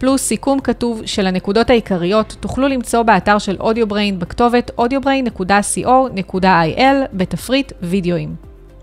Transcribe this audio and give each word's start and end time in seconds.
פלוס 0.00 0.22
סיכום 0.22 0.60
כתוב 0.60 1.02
של 1.06 1.26
הנקודות 1.26 1.70
העיקריות, 1.70 2.36
תוכלו 2.40 2.68
למצוא 2.68 3.02
באתר 3.02 3.38
של 3.38 3.56
Audio 3.60 3.89
Brain 3.89 4.18
בכתובת 4.18 4.70
audiobrain.co.il 4.80 6.84
בתפריט 7.12 7.72
וידאוים. 7.82 8.34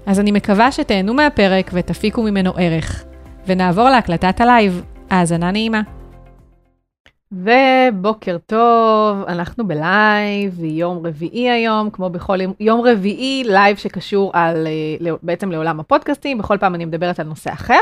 אז 0.05 0.20
אני 0.20 0.31
מקווה 0.31 0.71
שתהנו 0.71 1.13
מהפרק 1.13 1.71
ותפיקו 1.73 2.23
ממנו 2.23 2.53
ערך. 2.57 3.03
ונעבור 3.48 3.90
להקלטת 3.90 4.41
הלייב. 4.41 4.84
האזנה 5.09 5.52
נעימה. 5.52 5.81
ובוקר 7.31 8.38
טוב, 8.45 9.23
אנחנו 9.27 9.68
בלייב, 9.68 10.63
יום 10.63 11.07
רביעי 11.07 11.49
היום, 11.49 11.90
כמו 11.90 12.09
בכל 12.09 12.38
יום 12.59 12.81
רביעי, 12.81 13.43
לייב 13.45 13.77
שקשור 13.77 14.31
על, 14.34 14.68
אה, 14.68 15.12
בעצם 15.23 15.52
לעולם 15.52 15.79
הפודקאסטים, 15.79 16.38
בכל 16.38 16.57
פעם 16.57 16.76
אני 16.76 16.85
מדברת 16.85 17.20
על 17.20 17.27
נושא 17.27 17.54
אחר. 17.54 17.81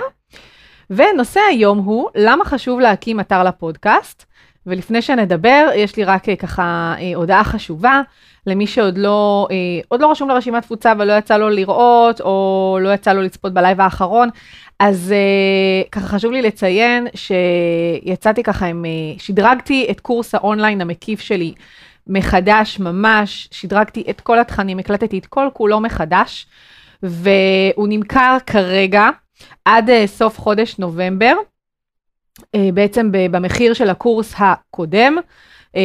ונושא 0.90 1.40
היום 1.50 1.78
הוא, 1.78 2.10
למה 2.16 2.46
חשוב 2.46 2.80
להקים 2.80 3.20
אתר 3.20 3.44
לפודקאסט? 3.44 4.26
ולפני 4.68 5.02
שנדבר, 5.02 5.70
יש 5.76 5.98
לי 5.98 6.04
רק 6.04 6.30
אה, 6.30 6.36
ככה 6.36 6.96
אה, 7.00 7.12
הודעה 7.16 7.44
חשובה 7.44 8.02
למי 8.48 8.68
שעוד 8.68 8.98
לא, 8.98 9.48
עוד 9.88 10.02
לא 10.02 10.12
רשום 10.12 10.30
לרשימת 10.30 10.64
תפוצה 10.64 10.94
ולא 11.00 11.14
יצא 11.14 11.38
לו 11.38 11.50
לראות, 11.50 12.22
או 12.22 12.78
לא 12.82 12.94
יצא 12.94 13.14
לו 13.14 13.22
לצפות 13.22 13.54
בלייב 13.54 13.82
האחרון. 13.82 14.30
אז 14.80 15.14
אה, 15.14 15.90
ככה 15.90 16.08
חשוב 16.08 16.32
לי 16.32 16.42
לציין 16.42 17.08
שיצאתי 17.16 18.44
ככה 18.44 18.66
עם, 18.66 18.86
אה, 18.86 19.22
שדרגתי 19.24 19.88
את 19.92 20.00
קורס 20.00 20.36
האונליין 20.36 20.82
המקיף 20.82 21.20
שלי 21.20 21.54
מחדש 22.08 22.80
ממש, 22.80 23.48
שדרגתי 23.52 24.04
את 24.10 24.22
כל 24.22 24.40
התכנים, 24.40 24.80
הקלטתי 24.80 25.18
את 25.20 25.26
כל 25.26 25.48
כולו 25.54 25.80
מחדש, 25.80 26.48
והוא 27.04 27.88
נמכר 27.90 28.38
כרגע 28.46 29.10
עד 29.66 29.90
אה, 29.90 29.94
סוף 30.06 30.40
חודש 30.40 30.80
נובמבר, 30.80 31.36
אה, 32.40 32.44
בעצם 32.74 33.10
במחיר 33.12 33.74
של 33.74 33.90
הקורס 33.90 34.34
הקודם. 34.38 35.18
Uh, 35.68 35.78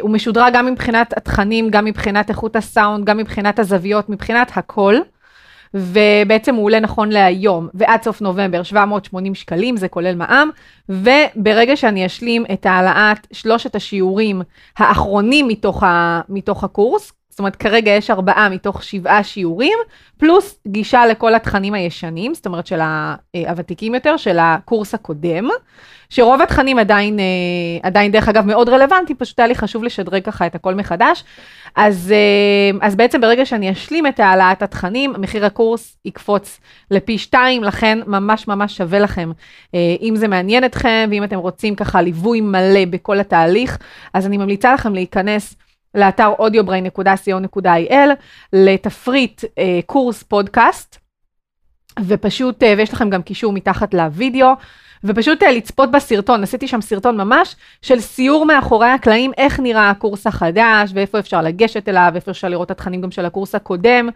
הוא 0.00 0.10
משודרג 0.10 0.52
גם 0.54 0.66
מבחינת 0.66 1.16
התכנים, 1.16 1.70
גם 1.70 1.84
מבחינת 1.84 2.30
איכות 2.30 2.56
הסאונד, 2.56 3.04
גם 3.04 3.16
מבחינת 3.16 3.58
הזוויות, 3.58 4.08
מבחינת 4.08 4.50
הכל. 4.54 4.96
ובעצם 5.74 6.54
הוא 6.54 6.64
עולה 6.64 6.80
נכון 6.80 7.08
להיום, 7.08 7.68
ועד 7.74 8.02
סוף 8.02 8.20
נובמבר 8.20 8.62
780 8.62 9.34
שקלים, 9.34 9.76
זה 9.76 9.88
כולל 9.88 10.14
מע"מ, 10.14 10.50
וברגע 10.88 11.76
שאני 11.76 12.06
אשלים 12.06 12.44
את 12.52 12.66
העלאת 12.66 13.26
שלושת 13.32 13.74
השיעורים 13.74 14.42
האחרונים 14.78 15.48
מתוך, 15.48 15.82
ה, 15.82 16.20
מתוך 16.28 16.64
הקורס, 16.64 17.12
זאת 17.34 17.38
אומרת, 17.38 17.56
כרגע 17.56 17.90
יש 17.90 18.10
ארבעה 18.10 18.48
מתוך 18.48 18.82
שבעה 18.82 19.24
שיעורים, 19.24 19.78
פלוס 20.18 20.58
גישה 20.68 21.06
לכל 21.06 21.34
התכנים 21.34 21.74
הישנים, 21.74 22.34
זאת 22.34 22.46
אומרת 22.46 22.66
של 22.66 22.80
אה, 22.80 23.14
הוותיקים 23.34 23.94
יותר, 23.94 24.16
של 24.16 24.38
הקורס 24.40 24.94
הקודם, 24.94 25.48
שרוב 26.10 26.42
התכנים 26.42 26.78
עדיין, 26.78 27.18
אה, 27.18 27.24
עדיין 27.82 28.12
דרך 28.12 28.28
אגב 28.28 28.46
מאוד 28.46 28.68
רלוונטי, 28.68 29.14
פשוט 29.14 29.38
היה 29.38 29.48
לי 29.48 29.54
חשוב 29.54 29.84
לשדרג 29.84 30.22
ככה 30.22 30.46
את 30.46 30.54
הכל 30.54 30.74
מחדש. 30.74 31.24
אז, 31.76 32.12
אה, 32.12 32.86
אז 32.86 32.96
בעצם 32.96 33.20
ברגע 33.20 33.46
שאני 33.46 33.72
אשלים 33.72 34.06
את 34.06 34.20
העלאת 34.20 34.62
התכנים, 34.62 35.14
מחיר 35.18 35.46
הקורס 35.46 35.96
יקפוץ 36.04 36.60
לפי 36.90 37.18
שתיים, 37.18 37.64
לכן 37.64 37.98
ממש 38.06 38.48
ממש 38.48 38.76
שווה 38.76 38.98
לכם. 38.98 39.32
אם 39.74 40.14
זה 40.16 40.28
מעניין 40.28 40.64
אתכם, 40.64 41.08
ואם 41.10 41.24
אתם 41.24 41.36
רוצים 41.36 41.74
ככה 41.74 42.02
ליווי 42.02 42.40
מלא 42.40 42.84
בכל 42.90 43.20
התהליך, 43.20 43.78
אז 44.14 44.26
אני 44.26 44.36
ממליצה 44.38 44.74
לכם 44.74 44.94
להיכנס. 44.94 45.56
לאתר 45.94 46.32
audiobrain.co.il, 46.38 48.10
לתפריט 48.52 49.44
אה, 49.58 49.80
קורס 49.86 50.22
פודקאסט, 50.22 50.98
ופשוט, 52.00 52.62
אה, 52.62 52.74
ויש 52.78 52.92
לכם 52.92 53.10
גם 53.10 53.22
קישור 53.22 53.52
מתחת 53.52 53.94
לוידאו, 53.94 54.48
ופשוט 55.04 55.42
אה, 55.42 55.52
לצפות 55.52 55.90
בסרטון, 55.90 56.42
עשיתי 56.42 56.68
שם 56.68 56.80
סרטון 56.80 57.16
ממש 57.16 57.56
של 57.82 58.00
סיור 58.00 58.46
מאחורי 58.46 58.88
הקלעים, 58.88 59.32
איך 59.36 59.60
נראה 59.60 59.90
הקורס 59.90 60.26
החדש, 60.26 60.90
ואיפה 60.94 61.18
אפשר 61.18 61.42
לגשת 61.42 61.88
אליו, 61.88 62.10
ואיפה 62.12 62.30
אפשר 62.30 62.48
לראות 62.48 62.66
את 62.66 62.70
התכנים 62.70 63.00
גם 63.00 63.10
של 63.10 63.24
הקורס 63.24 63.54
הקודם, 63.54 64.08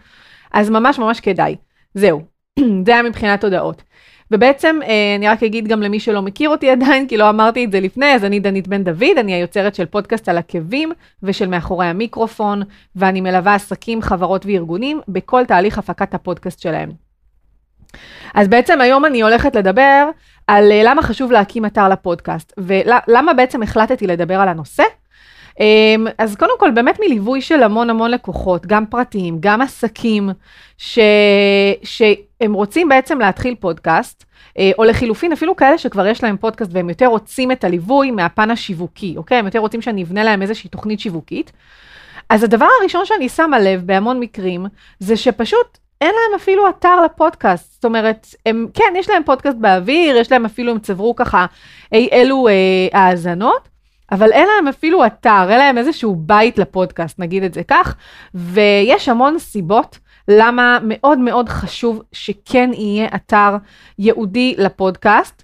אז 0.52 0.70
ממש 0.70 0.98
ממש 0.98 1.20
כדאי. 1.20 1.56
זהו, 1.94 2.22
זה 2.86 2.92
היה 2.92 3.02
מבחינת 3.02 3.44
הודעות. 3.44 3.82
ובעצם 4.30 4.78
אה, 4.82 5.14
אני 5.18 5.28
רק 5.28 5.42
אגיד 5.42 5.68
גם 5.68 5.82
למי 5.82 6.00
שלא 6.00 6.22
מכיר 6.22 6.50
אותי 6.50 6.70
עדיין, 6.70 7.08
כי 7.08 7.16
לא 7.16 7.30
אמרתי 7.30 7.64
את 7.64 7.72
זה 7.72 7.80
לפני, 7.80 8.14
אז 8.14 8.24
אני 8.24 8.40
דנית 8.40 8.68
בן 8.68 8.84
דוד, 8.84 9.18
אני 9.18 9.34
היוצרת 9.34 9.74
של 9.74 9.86
פודקאסט 9.86 10.28
על 10.28 10.38
עקבים 10.38 10.92
ושל 11.22 11.46
מאחורי 11.46 11.86
המיקרופון, 11.86 12.62
ואני 12.96 13.20
מלווה 13.20 13.54
עסקים, 13.54 14.02
חברות 14.02 14.46
וארגונים 14.46 15.00
בכל 15.08 15.44
תהליך 15.44 15.78
הפקת 15.78 16.14
הפודקאסט 16.14 16.60
שלהם. 16.60 16.90
אז 18.34 18.48
בעצם 18.48 18.80
היום 18.80 19.04
אני 19.04 19.22
הולכת 19.22 19.56
לדבר 19.56 20.08
על 20.46 20.72
אה, 20.72 20.80
למה 20.84 21.02
חשוב 21.02 21.32
להקים 21.32 21.66
אתר 21.66 21.88
לפודקאסט, 21.88 22.52
ולמה 22.58 23.34
בעצם 23.34 23.62
החלטתי 23.62 24.06
לדבר 24.06 24.40
על 24.40 24.48
הנושא. 24.48 24.82
אמ, 25.60 26.06
אז 26.18 26.36
קודם 26.36 26.58
כל, 26.58 26.70
באמת 26.70 27.00
מליווי 27.06 27.40
של 27.40 27.62
המון 27.62 27.90
המון 27.90 28.10
לקוחות, 28.10 28.66
גם 28.66 28.86
פרטיים, 28.86 29.36
גם 29.40 29.60
עסקים, 29.60 30.30
ש... 30.78 30.98
שהם 31.82 32.52
רוצים 32.52 32.88
בעצם 32.88 33.20
להתחיל 33.20 33.54
פודקאסט, 33.54 34.24
אה, 34.58 34.70
או 34.78 34.84
לחילופין, 34.84 35.32
אפילו 35.32 35.56
כאלה 35.56 35.78
שכבר 35.78 36.06
יש 36.06 36.24
להם 36.24 36.36
פודקאסט 36.36 36.70
והם 36.74 36.88
יותר 36.88 37.06
רוצים 37.06 37.52
את 37.52 37.64
הליווי 37.64 38.10
מהפן 38.10 38.50
השיווקי, 38.50 39.14
אוקיי? 39.16 39.38
הם 39.38 39.44
יותר 39.44 39.58
רוצים 39.58 39.82
שאני 39.82 40.02
אבנה 40.02 40.24
להם 40.24 40.42
איזושהי 40.42 40.70
תוכנית 40.70 41.00
שיווקית. 41.00 41.52
אז 42.28 42.42
הדבר 42.42 42.68
הראשון 42.80 43.04
שאני 43.04 43.28
שמה 43.28 43.58
לב 43.58 43.86
בהמון 43.86 44.20
מקרים, 44.20 44.66
זה 44.98 45.16
שפשוט 45.16 45.78
אין 46.00 46.10
להם 46.14 46.40
אפילו 46.40 46.68
אתר 46.68 47.00
לפודקאסט. 47.04 47.72
זאת 47.72 47.84
אומרת, 47.84 48.26
הם, 48.46 48.66
כן, 48.74 48.92
יש 48.96 49.10
להם 49.10 49.22
פודקאסט 49.24 49.56
באוויר, 49.56 50.16
יש 50.16 50.32
להם 50.32 50.44
אפילו, 50.44 50.72
הם 50.72 50.78
צברו 50.78 51.16
ככה 51.16 51.46
אי 51.92 52.08
אלו 52.12 52.48
אה, 52.48 52.54
האזנות, 52.92 53.67
אבל 54.12 54.32
אין 54.32 54.48
להם 54.56 54.68
אפילו 54.68 55.06
אתר, 55.06 55.46
אין 55.50 55.58
להם 55.58 55.78
איזשהו 55.78 56.16
בית 56.16 56.58
לפודקאסט, 56.58 57.18
נגיד 57.18 57.42
את 57.42 57.54
זה 57.54 57.62
כך, 57.68 57.96
ויש 58.34 59.08
המון 59.08 59.38
סיבות 59.38 59.98
למה 60.28 60.78
מאוד 60.82 61.18
מאוד 61.18 61.48
חשוב 61.48 62.02
שכן 62.12 62.70
יהיה 62.72 63.08
אתר 63.14 63.56
ייעודי 63.98 64.54
לפודקאסט. 64.58 65.42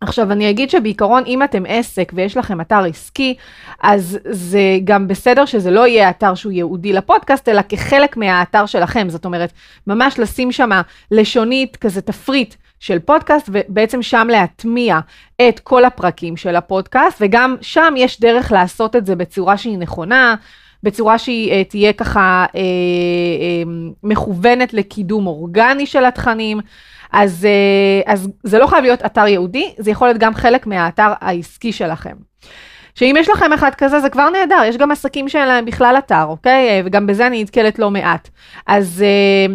עכשיו 0.00 0.32
אני 0.32 0.50
אגיד 0.50 0.70
שבעיקרון 0.70 1.22
אם 1.26 1.42
אתם 1.42 1.62
עסק 1.68 2.12
ויש 2.14 2.36
לכם 2.36 2.60
אתר 2.60 2.84
עסקי, 2.84 3.34
אז 3.82 4.18
זה 4.24 4.60
גם 4.84 5.08
בסדר 5.08 5.44
שזה 5.44 5.70
לא 5.70 5.86
יהיה 5.86 6.10
אתר 6.10 6.34
שהוא 6.34 6.52
ייעודי 6.52 6.92
לפודקאסט, 6.92 7.48
אלא 7.48 7.62
כחלק 7.68 8.16
מהאתר 8.16 8.66
שלכם. 8.66 9.08
זאת 9.08 9.24
אומרת, 9.24 9.52
ממש 9.86 10.18
לשים 10.18 10.52
שם 10.52 10.70
לשונית, 11.10 11.76
כזה 11.76 12.00
תפריט 12.00 12.54
של 12.80 12.98
פודקאסט, 12.98 13.48
ובעצם 13.52 14.02
שם 14.02 14.26
להטמיע 14.30 14.98
את 15.48 15.60
כל 15.60 15.84
הפרקים 15.84 16.36
של 16.36 16.56
הפודקאסט, 16.56 17.18
וגם 17.20 17.56
שם 17.60 17.94
יש 17.96 18.20
דרך 18.20 18.52
לעשות 18.52 18.96
את 18.96 19.06
זה 19.06 19.16
בצורה 19.16 19.56
שהיא 19.56 19.78
נכונה, 19.78 20.34
בצורה 20.82 21.18
שהיא 21.18 21.52
uh, 21.52 21.68
תהיה 21.68 21.92
ככה 21.92 22.46
uh, 22.48 22.52
uh, 22.52 23.68
מכוונת 24.02 24.74
לקידום 24.74 25.26
אורגני 25.26 25.86
של 25.86 26.04
התכנים. 26.04 26.60
אז, 27.12 27.46
uh, 28.06 28.10
אז 28.12 28.28
זה 28.42 28.58
לא 28.58 28.66
חייב 28.66 28.82
להיות 28.84 29.04
אתר 29.04 29.26
ייעודי, 29.26 29.74
זה 29.78 29.90
יכול 29.90 30.08
להיות 30.08 30.18
גם 30.18 30.34
חלק 30.34 30.66
מהאתר 30.66 31.12
העסקי 31.20 31.72
שלכם. 31.72 32.14
שאם 32.94 33.14
יש 33.18 33.28
לכם 33.28 33.52
אחד 33.52 33.74
כזה 33.74 34.00
זה 34.00 34.08
כבר 34.08 34.30
נהדר, 34.30 34.62
יש 34.66 34.76
גם 34.76 34.90
עסקים 34.90 35.28
שאין 35.28 35.48
להם 35.48 35.64
בכלל 35.64 35.94
אתר, 35.98 36.24
אוקיי? 36.24 36.82
וגם 36.84 37.06
בזה 37.06 37.26
אני 37.26 37.42
נתקלת 37.42 37.78
לא 37.78 37.90
מעט. 37.90 38.28
אז 38.66 39.04
uh, 39.04 39.52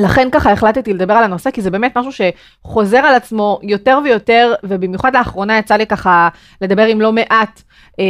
לכן 0.00 0.28
ככה 0.32 0.52
החלטתי 0.52 0.92
לדבר 0.92 1.14
על 1.14 1.24
הנושא, 1.24 1.50
כי 1.50 1.62
זה 1.62 1.70
באמת 1.70 1.98
משהו 1.98 2.12
שחוזר 2.12 2.98
על 2.98 3.14
עצמו 3.14 3.58
יותר 3.62 3.98
ויותר, 4.04 4.54
ובמיוחד 4.62 5.16
לאחרונה 5.16 5.58
יצא 5.58 5.74
לי 5.76 5.86
ככה 5.86 6.28
לדבר 6.60 6.86
עם 6.86 7.00
לא 7.00 7.12
מעט 7.12 7.62
אה, 8.00 8.04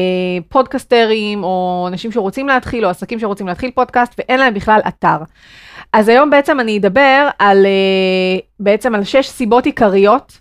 פודקסטרים, 0.48 1.44
או 1.44 1.84
אנשים 1.88 2.12
שרוצים 2.12 2.48
להתחיל, 2.48 2.84
או 2.84 2.90
עסקים 2.90 3.19
שרוצים 3.19 3.46
להתחיל 3.46 3.70
פודקאסט, 3.70 4.14
ואין 4.19 4.40
להם 4.40 4.54
בכלל 4.54 4.81
אתר. 4.88 5.19
אז 5.92 6.08
היום 6.08 6.31
בעצם 6.31 6.60
אני 6.60 6.78
אדבר 6.78 7.28
על, 7.38 7.66
אה, 7.66 8.40
בעצם 8.60 8.94
על 8.94 9.04
שש 9.04 9.28
סיבות 9.28 9.66
עיקריות, 9.66 10.40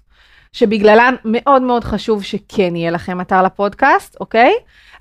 שבגללן 0.53 1.15
מאוד 1.25 1.61
מאוד 1.61 1.83
חשוב 1.83 2.23
שכן 2.23 2.75
יהיה 2.75 2.91
לכם 2.91 3.21
אתר 3.21 3.43
לפודקאסט, 3.43 4.15
אוקיי? 4.19 4.53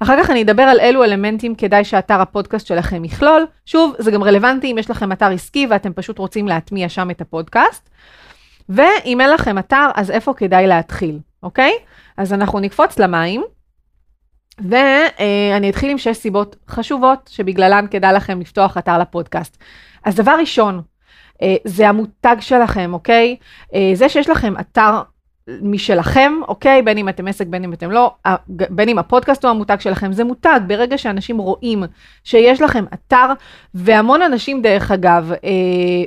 אחר 0.03 0.23
כך 0.23 0.31
אני 0.31 0.43
אדבר 0.43 0.63
על 0.63 0.81
אילו 0.81 1.05
אלמנטים 1.05 1.55
כדאי 1.55 1.85
שאתר 1.85 2.21
הפודקאסט 2.21 2.67
שלכם 2.67 3.05
יכלול. 3.05 3.47
שוב, 3.67 3.95
זה 3.99 4.11
גם 4.11 4.23
רלוונטי 4.23 4.73
אם 4.73 4.79
יש 4.79 4.91
לכם 4.91 5.13
אתר 5.13 5.27
עסקי 5.27 5.67
ואתם 5.71 5.93
פשוט 5.93 6.19
רוצים 6.19 6.49
להטמיע 6.49 6.89
שם 6.89 7.11
את 7.11 7.21
הפודקאסט. 7.21 7.89
ואם 8.69 9.21
אין 9.21 9.31
לכם 9.31 9.59
אתר, 9.59 9.89
אז 9.95 10.11
איפה 10.11 10.35
כדאי 10.35 10.67
להתחיל, 10.67 11.19
אוקיי? 11.43 11.73
אז 12.17 12.33
אנחנו 12.33 12.61
נקפוץ 12.61 12.99
למים. 12.99 13.45
ואני 14.61 15.71
אתחיל 15.71 15.91
עם 15.91 15.99
שש 15.99 16.17
סיבות 16.17 16.57
חשובות 16.69 17.31
שבגללן 17.33 17.87
כדאי 17.91 18.13
לכם 18.13 18.41
לפתוח 18.41 18.79
אתר 18.79 18.99
לפודקאסט. 18.99 19.59
אז 20.05 20.15
דבר 20.15 20.37
ראשון, 20.41 20.83
אה, 21.43 21.57
זה 21.65 21.89
המותג 21.89 22.37
שלכם, 22.41 22.95
אוקיי? 22.95 23.37
אה, 23.75 23.91
זה 23.95 24.09
שיש 24.09 24.29
לכם 24.29 24.55
אתר 24.61 25.01
משלכם, 25.63 26.33
אוקיי? 26.49 26.83
בין 26.83 26.99
אם 26.99 27.09
אתם 27.09 27.29
עסק, 27.29 27.47
בין 27.47 27.65
אם 27.65 27.73
אתם 27.73 27.91
לא, 27.91 28.15
בין 28.49 28.89
אם 28.89 28.99
הפודקאסט 28.99 29.45
הוא 29.45 29.51
המותג 29.51 29.77
שלכם, 29.81 30.13
זה 30.13 30.25
מותג. 30.25 30.61
ברגע 30.67 30.99
שאנשים 30.99 31.39
רואים 31.39 31.85
שיש 32.25 32.61
לכם 32.61 32.85
אתר, 32.95 33.27
והמון 33.75 34.23
אנשים, 34.23 34.63
דרך 34.63 34.91
אגב, 34.91 35.33
אה, 35.33 35.49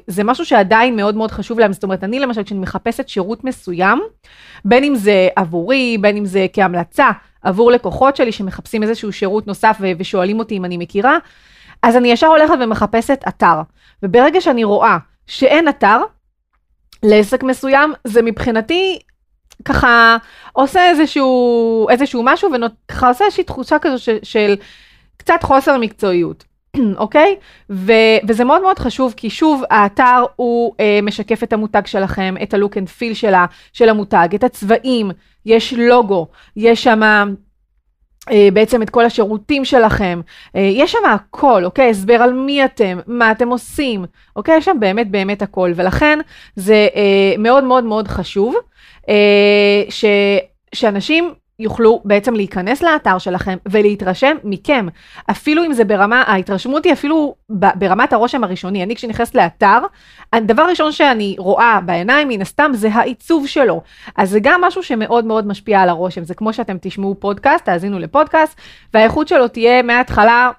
זה 0.07 0.23
משהו 0.23 0.45
שעדיין 0.45 0.95
מאוד 0.95 1.15
מאוד 1.15 1.31
חשוב 1.31 1.59
להם. 1.59 1.73
זאת 1.73 1.83
אומרת, 1.83 2.03
אני 2.03 2.19
למשל, 2.19 2.43
כשאני 2.43 2.59
מחפשת 2.59 3.09
שירות 3.09 3.43
מסוים, 3.43 4.01
בין 4.65 4.83
אם 4.83 4.95
זה 4.95 5.27
עבורי, 5.35 5.97
בין 6.01 6.17
אם 6.17 6.25
זה 6.25 6.45
כהמלצה 6.53 7.09
עבור 7.41 7.71
לקוחות 7.71 8.15
שלי 8.15 8.31
שמחפשים 8.31 8.83
איזשהו 8.83 9.11
שירות 9.11 9.47
נוסף 9.47 9.77
ושואלים 9.99 10.39
אותי 10.39 10.57
אם 10.57 10.65
אני 10.65 10.77
מכירה, 10.77 11.17
אז 11.83 11.97
אני 11.97 12.11
ישר 12.11 12.27
הולכת 12.27 12.53
ומחפשת 12.59 13.23
אתר. 13.27 13.61
וברגע 14.03 14.41
שאני 14.41 14.63
רואה 14.63 14.97
שאין 15.27 15.67
אתר, 15.69 15.97
לעסק 17.03 17.43
מסוים, 17.43 17.93
זה 18.03 18.21
מבחינתי 18.21 18.99
ככה 19.65 20.17
עושה 20.53 20.89
איזשהו, 20.89 21.87
איזשהו 21.89 22.23
משהו 22.25 22.49
וככה 22.87 23.07
עושה 23.07 23.25
איזושהי 23.25 23.43
תחושה 23.43 23.79
כזו 23.79 23.99
של, 23.99 24.17
של 24.23 24.55
קצת 25.17 25.43
חוסר 25.43 25.77
מקצועיות. 25.77 26.43
אוקיי? 26.97 27.35
ו- 27.69 28.19
וזה 28.27 28.43
מאוד 28.43 28.61
מאוד 28.61 28.79
חשוב, 28.79 29.13
כי 29.17 29.29
שוב, 29.29 29.63
האתר 29.69 30.23
הוא 30.35 30.73
אה, 30.79 30.99
משקף 31.03 31.43
את 31.43 31.53
המותג 31.53 31.81
שלכם, 31.85 32.35
את 32.43 32.53
הלוק 32.53 32.77
אנד 32.77 32.89
פיל 32.89 33.13
של 33.73 33.89
המותג, 33.89 34.27
את 34.35 34.43
הצבעים, 34.43 35.11
יש 35.45 35.73
לוגו, 35.73 36.27
יש 36.55 36.83
שם 36.83 37.33
בעצם 38.53 38.81
את 38.81 38.89
כל 38.89 39.05
השירותים 39.05 39.65
שלכם, 39.65 40.21
אה, 40.55 40.61
יש 40.61 40.91
שם 40.91 41.05
הכל, 41.13 41.65
אוקיי? 41.65 41.89
הסבר 41.89 42.13
על 42.13 42.33
מי 42.33 42.65
אתם, 42.65 42.99
מה 43.07 43.31
אתם 43.31 43.49
עושים, 43.49 44.05
אוקיי? 44.35 44.57
יש 44.57 44.65
שם 44.65 44.77
באמת 44.79 45.11
באמת 45.11 45.41
הכל, 45.41 45.71
ולכן 45.75 46.19
זה 46.55 46.87
אה, 46.95 47.33
מאוד 47.37 47.63
מאוד 47.63 47.83
מאוד 47.83 48.07
חשוב 48.07 48.55
אה, 49.09 49.83
ש, 49.89 50.05
שאנשים 50.73 51.33
יוכלו 51.61 52.01
בעצם 52.05 52.33
להיכנס 52.33 52.81
לאתר 52.83 53.17
שלכם 53.17 53.57
ולהתרשם 53.69 54.37
מכם. 54.43 54.87
אפילו 55.31 55.65
אם 55.65 55.73
זה 55.73 55.83
ברמה, 55.83 56.23
ההתרשמות 56.27 56.85
היא 56.85 56.93
אפילו 56.93 57.35
ברמת 57.49 58.13
הרושם 58.13 58.43
הראשוני. 58.43 58.83
אני 58.83 58.95
כשנכנסת 58.95 59.35
לאתר, 59.35 59.79
הדבר 60.33 60.61
הראשון 60.61 60.91
שאני 60.91 61.35
רואה 61.37 61.79
בעיניים, 61.85 62.27
מן 62.27 62.41
הסתם, 62.41 62.71
זה 62.73 62.89
העיצוב 62.93 63.47
שלו. 63.47 63.81
אז 64.15 64.29
זה 64.29 64.39
גם 64.41 64.61
משהו 64.61 64.83
שמאוד 64.83 65.25
מאוד 65.25 65.47
משפיע 65.47 65.81
על 65.81 65.89
הרושם. 65.89 66.23
זה 66.23 66.33
כמו 66.33 66.53
שאתם 66.53 66.77
תשמעו 66.81 67.15
פודקאסט, 67.19 67.65
תאזינו 67.65 67.99
לפודקאסט, 67.99 68.61
והאיכות 68.93 69.27
שלו 69.27 69.47
תהיה 69.47 69.81
מההתחלה 69.81 70.51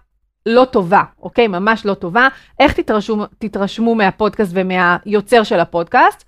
לא 0.46 0.64
טובה, 0.64 1.02
אוקיי? 1.22 1.48
ממש 1.48 1.86
לא 1.86 1.94
טובה. 1.94 2.28
איך 2.60 2.72
תתרשמו, 2.72 3.24
תתרשמו 3.38 3.94
מהפודקאסט 3.94 4.50
ומהיוצר 4.54 5.42
של 5.42 5.60
הפודקאסט? 5.60 6.24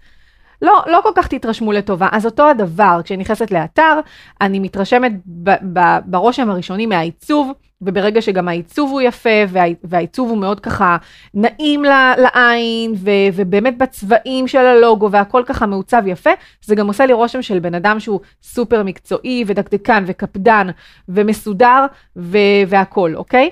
לא, 0.64 0.82
לא 0.86 1.00
כל 1.02 1.10
כך 1.14 1.28
תתרשמו 1.28 1.72
לטובה. 1.72 2.08
אז 2.12 2.26
אותו 2.26 2.50
הדבר, 2.50 3.00
כשאני 3.04 3.20
נכנסת 3.22 3.50
לאתר, 3.50 4.00
אני 4.40 4.58
מתרשמת 4.58 5.12
ב- 5.26 5.78
ב- 5.78 5.98
ברושם 6.04 6.50
הראשוני 6.50 6.86
מהעיצוב, 6.86 7.52
וברגע 7.82 8.22
שגם 8.22 8.48
העיצוב 8.48 8.90
הוא 8.90 9.00
יפה, 9.00 9.28
וה, 9.48 9.62
והעיצוב 9.84 10.30
הוא 10.30 10.38
מאוד 10.38 10.60
ככה 10.60 10.96
נעים 11.34 11.84
לעין, 12.18 12.94
ו, 12.96 13.10
ובאמת 13.34 13.78
בצבעים 13.78 14.48
של 14.48 14.58
הלוגו, 14.58 15.10
והכל 15.10 15.42
ככה 15.46 15.66
מעוצב 15.66 16.02
יפה, 16.06 16.30
זה 16.64 16.74
גם 16.74 16.86
עושה 16.86 17.06
לי 17.06 17.12
רושם 17.12 17.42
של 17.42 17.58
בן 17.58 17.74
אדם 17.74 18.00
שהוא 18.00 18.20
סופר 18.42 18.82
מקצועי, 18.82 19.44
ודקדקן, 19.46 20.04
וקפדן, 20.06 20.66
ומסודר, 21.08 21.86
ו, 22.16 22.38
והכל, 22.68 23.14
אוקיי? 23.14 23.50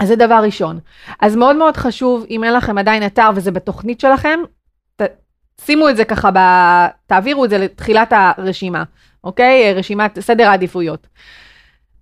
אז 0.00 0.08
זה 0.08 0.16
דבר 0.16 0.40
ראשון. 0.42 0.78
אז 1.20 1.36
מאוד 1.36 1.56
מאוד 1.56 1.76
חשוב, 1.76 2.24
אם 2.30 2.44
אין 2.44 2.52
לכם 2.52 2.78
עדיין 2.78 3.06
אתר 3.06 3.30
וזה 3.34 3.50
בתוכנית 3.50 4.00
שלכם, 4.00 4.40
שימו 5.60 5.88
את 5.88 5.96
זה 5.96 6.04
ככה, 6.04 6.30
ב... 6.34 6.38
תעבירו 7.06 7.44
את 7.44 7.50
זה 7.50 7.58
לתחילת 7.58 8.12
הרשימה, 8.16 8.84
אוקיי? 9.24 9.74
רשימת 9.74 10.20
סדר 10.20 10.48
העדיפויות. 10.48 11.06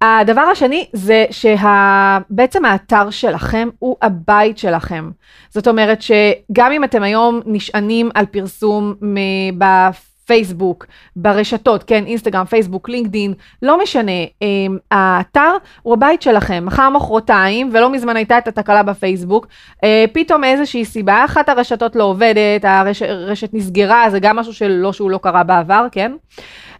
הדבר 0.00 0.40
השני 0.40 0.86
זה 0.92 1.24
שבעצם 1.30 2.60
שה... 2.64 2.70
האתר 2.70 3.10
שלכם 3.10 3.68
הוא 3.78 3.96
הבית 4.02 4.58
שלכם. 4.58 5.10
זאת 5.50 5.68
אומרת 5.68 6.02
שגם 6.02 6.72
אם 6.72 6.84
אתם 6.84 7.02
היום 7.02 7.40
נשענים 7.46 8.10
על 8.14 8.26
פרסום 8.26 8.94
בפייסבוק, 9.58 10.15
ברשתות, 11.16 11.82
כן, 11.82 12.04
אינסטגרם, 12.06 12.44
פייסבוק, 12.44 12.88
לינקדין, 12.88 13.34
לא 13.62 13.82
משנה, 13.82 14.12
אמ, 14.42 14.78
האתר 14.90 15.52
הוא 15.82 15.94
הבית 15.94 16.22
שלכם, 16.22 16.64
מחר 16.66 16.90
מחרתיים, 16.90 17.70
ולא 17.72 17.90
מזמן 17.90 18.16
הייתה 18.16 18.38
את 18.38 18.48
התקלה 18.48 18.82
בפייסבוק, 18.82 19.46
אה, 19.84 20.04
פתאום 20.12 20.40
מאיזושהי 20.40 20.84
סיבה, 20.84 21.24
אחת 21.24 21.48
הרשתות 21.48 21.96
לא 21.96 22.04
עובדת, 22.04 22.64
הרשת 22.64 23.50
נסגרה, 23.52 24.10
זה 24.10 24.18
גם 24.20 24.36
משהו 24.36 24.52
שלא 24.52 24.92
שהוא 24.92 25.10
לא 25.10 25.18
קרה 25.18 25.42
בעבר, 25.42 25.86
כן? 25.92 26.12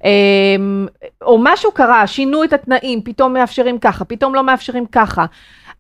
אמ, 0.05 0.87
או 1.23 1.39
משהו 1.43 1.73
קרה, 1.73 2.07
שינו 2.07 2.45
את 2.45 2.53
התנאים, 2.53 3.03
פתאום 3.05 3.33
מאפשרים 3.33 3.79
ככה, 3.79 4.05
פתאום 4.05 4.35
לא 4.35 4.43
מאפשרים 4.43 4.87
ככה. 4.87 5.25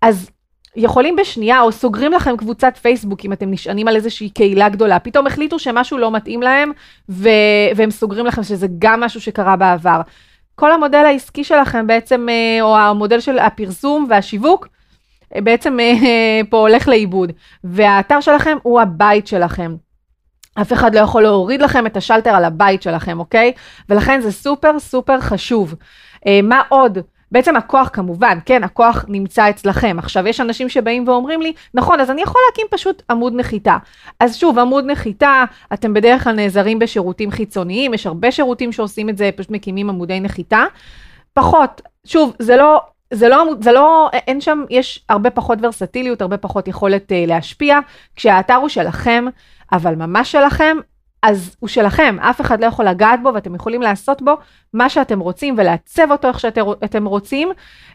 אז 0.02 0.30
יכולים 0.76 1.16
בשנייה, 1.16 1.60
או 1.60 1.72
סוגרים 1.72 2.12
לכם 2.12 2.36
קבוצת 2.36 2.76
פייסבוק 2.76 3.24
אם 3.24 3.32
אתם 3.32 3.50
נשענים 3.50 3.88
על 3.88 3.96
איזושהי 3.96 4.30
קהילה 4.30 4.68
גדולה, 4.68 4.98
פתאום 4.98 5.26
החליטו 5.26 5.58
שמשהו 5.58 5.98
לא 5.98 6.10
מתאים 6.10 6.42
להם, 6.42 6.72
ו... 7.08 7.28
והם 7.76 7.90
סוגרים 7.90 8.26
לכם 8.26 8.42
שזה 8.42 8.66
גם 8.78 9.00
משהו 9.00 9.20
שקרה 9.20 9.56
בעבר. 9.56 10.00
כל 10.54 10.72
המודל 10.72 11.04
העסקי 11.06 11.44
שלכם 11.44 11.86
בעצם, 11.86 12.26
אה, 12.28 12.62
או 12.62 12.76
המודל 12.76 13.20
של 13.20 13.38
הפרסום 13.38 14.06
והשיווק, 14.10 14.68
אה, 15.34 15.40
בעצם 15.40 15.80
אה, 15.80 16.40
פה 16.50 16.56
הולך 16.56 16.88
לאיבוד. 16.88 17.32
והאתר 17.64 18.20
שלכם 18.20 18.56
הוא 18.62 18.80
הבית 18.80 19.26
שלכם. 19.26 19.76
אף 20.60 20.72
אחד 20.72 20.94
לא 20.94 21.00
יכול 21.00 21.22
להוריד 21.22 21.62
לכם 21.62 21.86
את 21.86 21.96
השלטר 21.96 22.30
על 22.30 22.44
הבית 22.44 22.82
שלכם, 22.82 23.18
אוקיי? 23.18 23.52
ולכן 23.88 24.20
זה 24.20 24.32
סופר 24.32 24.78
סופר 24.78 25.20
חשוב. 25.20 25.74
מה 26.42 26.62
עוד? 26.68 26.98
בעצם 27.32 27.56
הכוח 27.56 27.90
כמובן, 27.92 28.38
כן, 28.44 28.64
הכוח 28.64 29.04
נמצא 29.08 29.50
אצלכם. 29.50 29.96
עכשיו, 29.98 30.26
יש 30.26 30.40
אנשים 30.40 30.68
שבאים 30.68 31.08
ואומרים 31.08 31.42
לי, 31.42 31.52
נכון, 31.74 32.00
אז 32.00 32.10
אני 32.10 32.22
יכול 32.22 32.40
להקים 32.48 32.66
פשוט 32.70 33.02
עמוד 33.10 33.34
נחיתה. 33.34 33.76
אז 34.20 34.36
שוב, 34.36 34.58
עמוד 34.58 34.84
נחיתה, 34.84 35.44
אתם 35.72 35.94
בדרך 35.94 36.24
כלל 36.24 36.32
נעזרים 36.32 36.78
בשירותים 36.78 37.30
חיצוניים, 37.30 37.94
יש 37.94 38.06
הרבה 38.06 38.30
שירותים 38.30 38.72
שעושים 38.72 39.08
את 39.08 39.16
זה, 39.16 39.30
פשוט 39.36 39.50
מקימים 39.50 39.90
עמודי 39.90 40.20
נחיתה. 40.20 40.64
פחות, 41.34 41.82
שוב, 42.04 42.36
זה 42.38 42.56
לא, 42.56 42.80
זה 43.10 43.28
לא, 43.28 43.44
זה 43.60 43.72
לא, 43.72 44.10
אין 44.12 44.40
שם, 44.40 44.64
יש 44.70 45.04
הרבה 45.08 45.30
פחות 45.30 45.58
ורסטיליות, 45.62 46.22
הרבה 46.22 46.36
פחות 46.36 46.68
יכולת 46.68 47.12
uh, 47.12 47.14
להשפיע, 47.26 47.78
כשהאתר 48.16 48.54
הוא 48.54 48.68
שלכם, 48.68 49.24
אבל 49.72 49.94
ממש 49.94 50.32
שלכם, 50.32 50.76
אז 51.26 51.56
הוא 51.60 51.68
שלכם, 51.68 52.16
אף 52.20 52.40
אחד 52.40 52.60
לא 52.60 52.66
יכול 52.66 52.84
לגעת 52.84 53.22
בו 53.22 53.30
ואתם 53.34 53.54
יכולים 53.54 53.82
לעשות 53.82 54.22
בו 54.22 54.36
מה 54.72 54.88
שאתם 54.88 55.20
רוצים 55.20 55.54
ולעצב 55.58 56.10
אותו 56.10 56.28
איך 56.28 56.40
שאתם 56.40 57.06
רוצים 57.06 57.48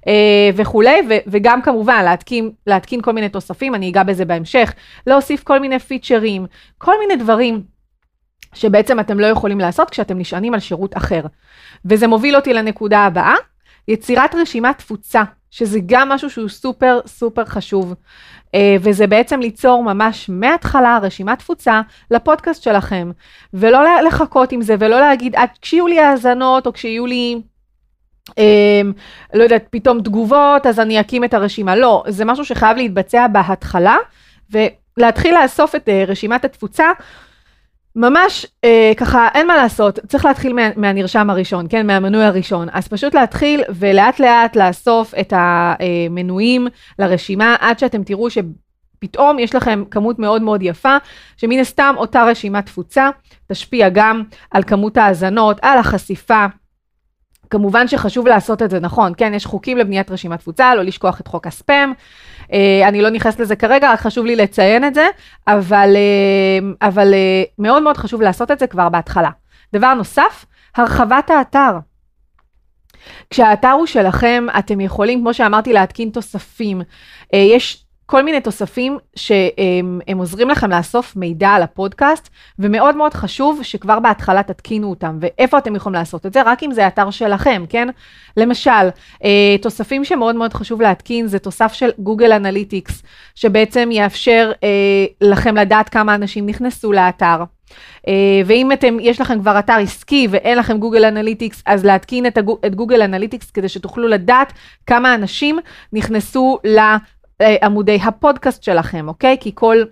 אה, 0.08 0.50
וכולי, 0.56 1.02
ו, 1.10 1.14
וגם 1.28 1.62
כמובן 1.62 2.06
להתקין, 2.06 2.52
להתקין 2.68 3.02
כל 3.02 3.12
מיני 3.12 3.30
תוספים, 3.30 3.76
אני 3.76 3.90
אגע 3.90 4.04
בזה 4.04 4.26
בהמשך, 4.26 4.74
להוסיף 5.08 5.44
כל 5.44 5.60
מיני 5.60 5.80
פיצ'רים, 5.80 6.46
כל 6.78 7.00
מיני 7.00 7.16
דברים 7.16 7.64
שבעצם 8.54 9.00
אתם 9.00 9.20
לא 9.20 9.26
יכולים 9.26 9.60
לעשות 9.60 9.90
כשאתם 9.90 10.20
נשענים 10.20 10.54
על 10.54 10.60
שירות 10.60 10.98
אחר. 10.98 11.22
וזה 11.86 12.08
מוביל 12.08 12.36
אותי 12.36 12.54
לנקודה 12.54 13.00
הבאה, 13.00 13.36
יצירת 13.88 14.36
רשימת 14.36 14.78
תפוצה, 14.78 15.24
שזה 15.52 15.80
גם 15.86 16.10
משהו 16.10 16.30
שהוא 16.30 16.50
סופר 16.50 17.00
סופר 17.06 17.46
חשוב. 17.46 17.94
אה, 18.56 18.76
וזה 18.82 19.08
בעצם 19.08 19.40
ליצור 19.40 19.84
ממש 19.84 20.30
מההתחלה 20.30 21.00
רשימת 21.02 21.40
תפוצה 21.40 21.82
לפודקאסט 22.12 22.64
שלכם, 22.64 23.12
ולא 23.54 24.02
לחכות 24.02 24.52
עם 24.52 24.62
זה, 24.62 24.76
ולא 24.80 25.00
להגיד, 25.00 25.36
עד 25.36 25.50
כשיהיו 25.62 25.88
לי 25.88 26.00
האזנות, 26.00 26.68
או 26.68 26.74
כשיהיו 26.74 27.06
לי... 27.06 27.42
אה, 28.40 28.82
לא 29.34 29.44
יודעת, 29.44 29.66
פתאום 29.70 30.02
תגובות, 30.02 30.66
אז 30.66 30.80
אני 30.80 31.00
אקים 31.00 31.24
את 31.24 31.34
הרשימה. 31.34 31.76
לא, 31.76 32.04
זה 32.08 32.26
משהו 32.26 32.46
שחייב 32.46 32.78
להתבצע 32.78 33.28
בהתחלה, 33.28 33.98
ולהתחיל 34.52 35.36
לאסוף 35.42 35.76
את 35.76 35.90
אה, 35.90 36.04
רשימת 36.08 36.46
התפוצה 36.46 36.86
ממש 37.96 38.46
אה, 38.64 38.92
ככה 38.98 39.28
אין 39.34 39.48
מה 39.48 39.56
לעשות, 39.56 40.00
צריך 40.08 40.26
להתחיל 40.26 40.54
מה, 40.54 40.70
מהנרשם 40.76 41.30
הראשון, 41.30 41.66
כן, 41.70 41.88
מהמנוי 41.88 42.24
הראשון. 42.24 42.68
אז 42.72 42.88
פשוט 42.88 43.14
להתחיל 43.14 43.64
ולאט 43.70 44.20
לאט 44.20 44.56
לאסוף 44.56 45.14
את 45.20 45.34
המנויים 45.36 46.68
לרשימה 47.00 47.56
עד 47.60 47.80
שאתם 47.80 48.04
תראו 48.04 48.28
שפתאום 48.30 49.40
יש 49.40 49.56
לכם 49.56 49.84
כמות 49.92 50.20
מאוד 50.20 50.42
מאוד 50.42 50.64
יפה, 50.64 50.98
שמן 51.38 51.60
הסתם 51.60 51.96
אותה 51.98 52.24
רשימת 52.24 52.66
תפוצה 52.66 53.10
תשפיע 53.48 53.90
גם 53.90 54.24
על 54.52 54.64
כמות 54.64 54.98
האזנות, 54.98 55.60
על 55.62 55.78
החשיפה. 55.78 56.46
כמובן 57.52 57.88
שחשוב 57.88 58.28
לעשות 58.28 58.62
את 58.62 58.70
זה 58.70 58.80
נכון, 58.80 59.14
כן, 59.18 59.34
יש 59.34 59.46
חוקים 59.46 59.78
לבניית 59.78 60.12
רשימת 60.12 60.40
תפוצה, 60.40 60.76
לא 60.76 60.84
לשכוח 60.84 61.22
את 61.22 61.28
חוק 61.28 61.48
הספאם. 61.48 61.94
אה, 62.54 62.88
אני 62.88 63.02
לא 63.02 63.10
נכנסת 63.10 63.40
לזה 63.40 63.56
כרגע, 63.56 63.92
רק 63.92 64.00
חשוב 64.00 64.26
לי 64.26 64.36
לציין 64.36 64.86
את 64.86 64.94
זה, 64.94 65.08
אבל, 65.48 65.94
אה, 65.96 66.88
אבל 66.88 67.14
אה, 67.14 67.44
מאוד 67.60 67.84
מאוד 67.84 67.98
חשוב 67.98 68.22
לעשות 68.22 68.52
את 68.52 68.60
זה 68.60 68.68
כבר 68.68 68.90
בהתחלה. 68.90 69.30
דבר 69.74 69.94
נוסף, 69.94 70.46
הרחבת 70.76 71.30
האתר. 71.30 71.78
כשהאתר 73.30 73.72
הוא 73.72 73.86
שלכם, 73.86 74.46
אתם 74.60 74.82
יכולים, 74.82 75.20
כמו 75.20 75.34
שאמרתי, 75.34 75.74
להתקין 75.74 76.10
תוספים. 76.10 76.82
יש 77.34 77.86
כל 78.12 78.24
מיני 78.24 78.42
תוספים 78.42 78.98
שהם 79.16 80.18
עוזרים 80.18 80.50
לכם 80.50 80.70
לאסוף 80.70 81.16
מידע 81.16 81.50
על 81.50 81.64
הפודקאסט, 81.64 82.30
ומאוד 82.60 82.96
מאוד 82.96 83.14
חשוב 83.14 83.64
שכבר 83.64 84.00
בהתחלה 84.00 84.44
תתקינו 84.44 84.90
אותם. 84.90 85.18
ואיפה 85.22 85.58
אתם 85.58 85.76
יכולים 85.76 85.94
לעשות 85.94 86.26
את 86.26 86.34
זה? 86.34 86.42
רק 86.42 86.64
אם 86.64 86.72
זה 86.72 86.88
אתר 86.88 87.12
שלכם, 87.12 87.64
כן? 87.70 87.88
למשל, 88.38 88.72
אה, 89.24 89.56
תוספים 89.62 90.06
שמאוד 90.06 90.36
מאוד 90.36 90.54
חשוב 90.54 90.82
להתקין 90.82 91.28
זה 91.28 91.40
תוסף 91.40 91.74
של 91.74 91.90
Google 92.00 92.32
Analytics, 92.32 93.04
שבעצם 93.36 93.90
יאפשר 93.92 94.52
אה, 94.64 94.70
לכם 95.22 95.56
לדעת 95.56 95.90
כמה 95.90 96.16
אנשים 96.16 96.46
נכנסו 96.46 96.92
לאתר. 96.92 97.44
אה, 98.08 98.10
ואם 98.46 98.72
אתם, 98.72 98.98
יש 99.00 99.22
לכם 99.22 99.40
כבר 99.40 99.60
אתר 99.60 99.74
עסקי 99.74 100.28
ואין 100.32 100.58
לכם 100.58 100.78
Google 100.78 101.06
Analytics, 101.06 101.64
אז 101.66 101.86
להתקין 101.86 102.26
את, 102.26 102.38
את 102.66 102.76
Google 102.76 103.02
Analytics 103.02 103.52
כדי 103.52 103.70
שתוכלו 103.70 104.08
לדעת 104.08 104.54
כמה 104.88 105.16
אנשים 105.16 105.60
נכנסו 105.94 106.60
לעמודי 107.42 108.00
הפודקאסט 108.04 108.64
שלכם, 108.64 109.08
אוקיי? 109.08 109.38
כי 109.40 109.52
כל... 109.56 109.84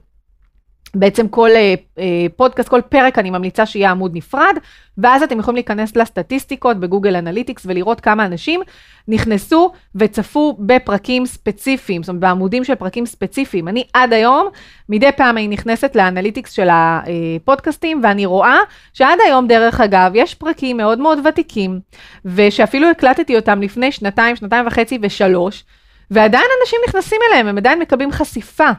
בעצם 0.96 1.28
כל 1.28 1.50
אה, 1.56 1.74
אה, 2.00 2.26
פודקאסט, 2.36 2.70
כל 2.70 2.82
פרק 2.90 3.20
אני 3.20 3.30
ממליצה 3.30 3.66
שיהיה 3.66 3.92
עמוד 3.92 4.16
נפרד, 4.16 4.56
ואז 4.98 5.24
אתם 5.24 5.40
יכולים 5.40 5.56
להיכנס 5.56 5.96
לסטטיסטיקות 5.96 6.80
ב 6.80 6.85
Google 6.85 7.16
Analytics 7.16 7.66
ולראות 7.66 8.02
כמה 8.02 8.26
אנשים 8.26 8.62
נכנסו 9.08 9.72
וצפו 9.96 10.58
בפרקים 10.60 11.26
ספציפיים, 11.26 12.04
זאת 12.04 12.10
אומרת 12.10 12.22
בעמודים 12.22 12.64
של 12.64 12.76
פרקים 12.76 13.06
ספציפיים. 13.06 13.68
אני 13.68 13.84
עד 13.94 14.14
היום, 14.14 14.48
מדי 14.90 15.12
פעם 15.18 15.38
אני 15.38 15.48
נכנסת 15.48 15.96
ל 15.96 16.01
Analytics 16.01 16.52
של 16.52 16.68
הפודקאסטים, 16.72 18.02
ואני 18.04 18.26
רואה 18.26 18.58
שעד 18.94 19.18
היום, 19.28 19.48
דרך 19.48 19.82
אגב, 19.82 20.12
יש 20.16 20.36
פרקים 20.36 20.78
מאוד 20.78 21.00
מאוד 21.00 21.20
ותיקים, 21.28 21.80
ושאפילו 22.26 22.90
הקלטתי 22.90 23.36
אותם 23.36 23.62
לפני 23.62 23.92
שנתיים, 23.92 24.36
שנתיים 24.36 24.68
וחצי 24.68 25.00
ושלוש, 25.02 25.64
ועדיין 26.12 26.46
אנשים 26.62 26.80
נכנסים 26.88 27.20
אליהם, 27.30 27.48
הם 27.48 27.58
עדיין 27.58 27.80
מקבלים 27.80 28.12
חשיפה, 28.12 28.70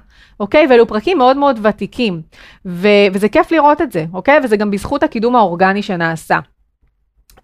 אוקיי? 0.41 0.67
ואלו 0.71 0.87
פרקים 0.87 1.19
מאוד 1.19 1.37
מאוד 1.37 1.61
ותיקים, 1.63 2.23
ו- 2.67 3.07
וזה 3.13 3.29
כיף 3.29 3.53
לראות 3.53 3.81
את 3.81 3.93
זה, 3.93 4.05
אוקיי? 4.13 4.41
וזה 4.45 4.57
גם 4.57 4.71
בזכות 4.71 5.03
הקידום 5.03 5.37
האורגני 5.37 5.83
שנעשה. 5.83 6.39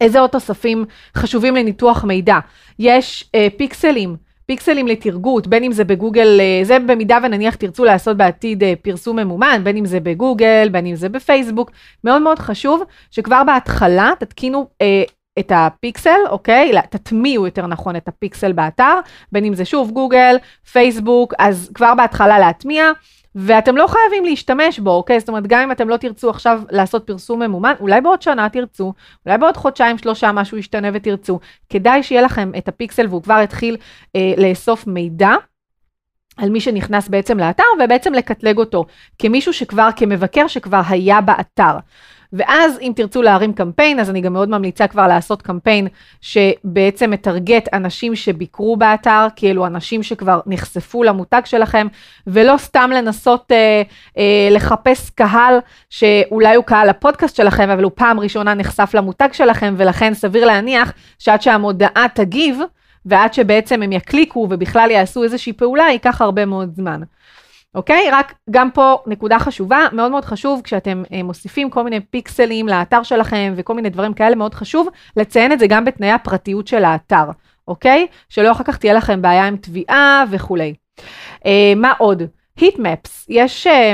איזה 0.01 0.21
עוד 0.21 0.31
תוספים 0.31 0.85
חשובים 1.17 1.57
לניתוח 1.57 2.05
מידע? 2.05 2.39
יש 2.79 3.31
אה, 3.35 3.49
פיקסלים. 3.57 4.17
פיקסלים 4.47 4.87
לתרגות, 4.87 5.47
בין 5.47 5.65
אם 5.65 5.73
זה 5.73 5.85
בגוגל, 5.85 6.41
אה, 6.41 6.65
זה 6.65 6.79
במידה 6.79 7.19
ונניח 7.23 7.55
תרצו 7.55 7.85
לעשות 7.85 8.17
בעתיד 8.17 8.63
אה, 8.63 8.75
פרסום 8.83 9.19
ממומן, 9.19 9.61
בין 9.65 9.77
אם 9.77 9.85
זה 9.85 10.01
בגוגל, 10.01 10.69
בין 10.73 10.87
אם 10.87 10.95
זה 10.95 11.09
בפייסבוק, 11.09 11.71
מאוד 12.05 12.23
מאוד 12.23 12.39
חשוב 12.39 12.83
שכבר 13.11 13.43
בהתחלה 13.47 14.13
תתקינו 14.19 14.69
אה, 14.83 15.03
את 15.39 15.53
הפיקסל, 15.55 16.21
אוקיי? 16.29 16.73
תטמיעו 16.91 17.47
יותר 17.47 17.67
נכון 17.67 17.97
את 17.97 18.09
הפיקסל 18.09 18.53
באתר, 18.53 18.95
בין 19.33 19.45
אם 19.45 19.55
זה 19.55 19.65
שוב 19.65 19.91
גוגל, 19.91 20.37
פייסבוק, 20.73 21.35
אז 21.39 21.71
כבר 21.75 21.95
בהתחלה 21.95 22.39
להטמיע, 22.39 22.93
ואתם 23.35 23.77
לא 23.77 23.87
חייבים 23.87 24.25
להשתמש 24.25 24.79
בו, 24.79 24.91
אוקיי? 24.91 25.21
זאת 25.21 25.29
אומרת, 25.29 25.47
גם 25.47 25.63
אם 25.63 25.73
אתם 25.73 25.89
לא 25.89 25.97
תרצו 25.97 26.31
עכשיו 26.31 26.63
לעשות 26.71 27.07
פרסום 27.07 27.43
ממומן, 27.43 27.73
אולי 27.81 28.01
בעוד 28.01 28.23
שנה 28.23 28.49
תרצו, 28.49 28.93
אולי 29.27 29.39
בעוד 29.39 29.57
חודשיים, 29.57 29.99
שלושה, 29.99 30.33
משהו 30.33 30.59
ישתנה 30.59 30.89
ותרצו. 30.93 31.39
כדאי 31.71 32.03
שיהיה 32.03 32.23
לכם 32.23 32.53
את 32.59 32.69
הפיקסל 32.69 33.07
והוא 33.07 33.23
כבר 33.23 33.35
התחיל 33.35 33.77
אה, 34.17 34.33
לאסוף 34.37 34.87
מידע. 34.87 35.31
על 36.37 36.51
מי 36.51 36.61
שנכנס 36.61 37.09
בעצם 37.09 37.39
לאתר 37.39 37.65
ובעצם 37.85 38.15
לקטלג 38.15 38.59
אותו 38.59 38.85
כמישהו 39.19 39.53
שכבר, 39.53 39.89
כמבקר 39.97 40.47
שכבר 40.47 40.81
היה 40.89 41.21
באתר. 41.21 41.79
ואז 42.33 42.79
אם 42.81 42.93
תרצו 42.97 43.23
להרים 43.23 43.53
קמפיין, 43.53 44.01
אז 44.01 44.11
אני 44.11 44.21
גם 44.21 44.33
מאוד 44.33 44.49
ממליצה 44.49 44.87
כבר 44.87 45.07
לעשות 45.07 45.43
קמפיין 45.43 45.89
שבעצם 46.21 47.11
מטרגט 47.11 47.75
אנשים 47.75 48.17
שביקרו 48.17 48.77
באתר, 48.77 49.27
כאילו 49.37 49.67
אנשים 49.67 50.03
שכבר 50.03 50.41
נחשפו 50.47 51.03
למותג 51.03 51.43
שלכם, 51.45 51.87
ולא 52.27 52.55
סתם 52.57 52.91
לנסות 52.95 53.53
אה, 53.53 53.83
אה, 54.19 54.49
לחפש 54.51 55.11
קהל 55.11 55.59
שאולי 55.91 56.57
הוא 56.57 56.65
קהל 56.65 56.89
הפודקאסט 56.89 57.37
שלכם, 57.37 57.71
אבל 57.71 57.83
הוא 57.83 57.93
פעם 57.95 58.21
ראשונה 58.21 58.55
נחשף 58.55 58.91
למותג 58.95 59.29
שלכם, 59.33 59.75
ולכן 59.77 60.15
סביר 60.15 60.45
להניח 60.45 60.93
שעד 61.19 61.43
שהמודעה 61.43 62.07
תגיב, 62.15 62.61
ועד 63.07 63.35
שבעצם 63.35 63.83
הם 63.83 63.93
יקליקו 63.93 64.47
ובכלל 64.51 64.91
יעשו 64.91 65.25
איזושהי 65.25 65.53
פעולה, 65.53 65.85
ייקח 65.85 66.23
הרבה 66.23 66.45
מאוד 66.45 66.75
זמן. 66.77 67.01
אוקיי? 67.77 68.11
רק 68.13 68.35
גם 68.51 68.71
פה 68.71 68.99
נקודה 69.07 69.39
חשובה, 69.39 69.87
מאוד 69.93 70.11
מאוד 70.11 70.25
חשוב, 70.25 70.61
כשאתם 70.65 71.03
אה, 71.13 71.23
מוסיפים 71.23 71.71
כל 71.71 71.85
מיני 71.85 72.01
פיקסלים 72.01 72.69
לאתר 72.69 73.03
שלכם 73.03 73.55
וכל 73.57 73.75
מיני 73.75 73.91
דברים 73.91 74.15
כאלה, 74.15 74.37
מאוד 74.37 74.55
חשוב 74.55 74.89
לציין 75.17 75.53
את 75.53 75.59
זה 75.59 75.67
גם 75.67 75.85
בתנאי 75.85 76.11
הפרטיות 76.11 76.67
של 76.67 76.85
האתר, 76.85 77.25
אוקיי? 77.69 78.07
שלא 78.29 78.53
אחר 78.53 78.65
כך 78.65 78.77
תהיה 78.77 78.95
לכם 78.95 79.23
בעיה 79.23 79.47
עם 79.47 79.57
תביעה 79.57 80.25
וכולי. 80.31 80.75
אה, 81.47 81.73
מה 81.77 81.93
עוד? 81.99 82.23
היטמפס, 82.57 83.27
יש... 83.29 83.67
אה, 83.67 83.93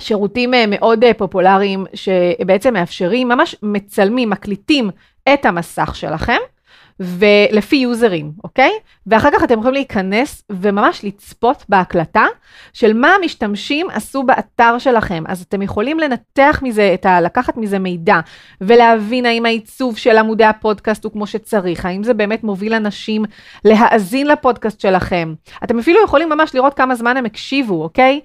שירותים 0.00 0.54
אה, 0.54 0.64
מאוד 0.68 1.04
אה, 1.04 1.14
פופולריים 1.14 1.84
שבעצם 1.94 2.74
מאפשרים, 2.74 3.28
ממש 3.28 3.56
מצלמים, 3.62 4.30
מקליטים 4.30 4.90
את 5.34 5.44
המסך 5.44 5.96
שלכם, 5.96 6.38
ולפי 7.00 7.76
יוזרים, 7.76 8.32
אוקיי? 8.44 8.70
ואחר 9.06 9.28
כך 9.32 9.44
אתם 9.44 9.54
יכולים 9.54 9.74
להיכנס 9.74 10.44
וממש 10.50 11.04
לצפות 11.04 11.64
בהקלטה 11.68 12.24
של 12.72 12.92
מה 12.92 13.14
המשתמשים 13.14 13.90
עשו 13.90 14.22
באתר 14.22 14.78
שלכם. 14.78 15.24
אז 15.26 15.42
אתם 15.42 15.62
יכולים 15.62 16.00
לנתח 16.00 16.60
מזה, 16.62 16.90
את 16.94 17.06
ה, 17.06 17.20
לקחת 17.20 17.56
מזה 17.56 17.78
מידע 17.78 18.20
ולהבין 18.60 19.26
האם 19.26 19.46
העיצוב 19.46 19.98
של 19.98 20.16
עמודי 20.18 20.44
הפודקאסט 20.44 21.04
הוא 21.04 21.12
כמו 21.12 21.26
שצריך, 21.26 21.84
האם 21.84 22.04
זה 22.04 22.14
באמת 22.14 22.44
מוביל 22.44 22.74
אנשים 22.74 23.24
להאזין 23.64 24.26
לפודקאסט 24.26 24.80
שלכם. 24.80 25.34
אתם 25.64 25.78
אפילו 25.78 26.04
יכולים 26.04 26.28
ממש 26.28 26.54
לראות 26.54 26.74
כמה 26.74 26.94
זמן 26.94 27.16
הם 27.16 27.24
הקשיבו, 27.24 27.82
אוקיי? 27.82 28.20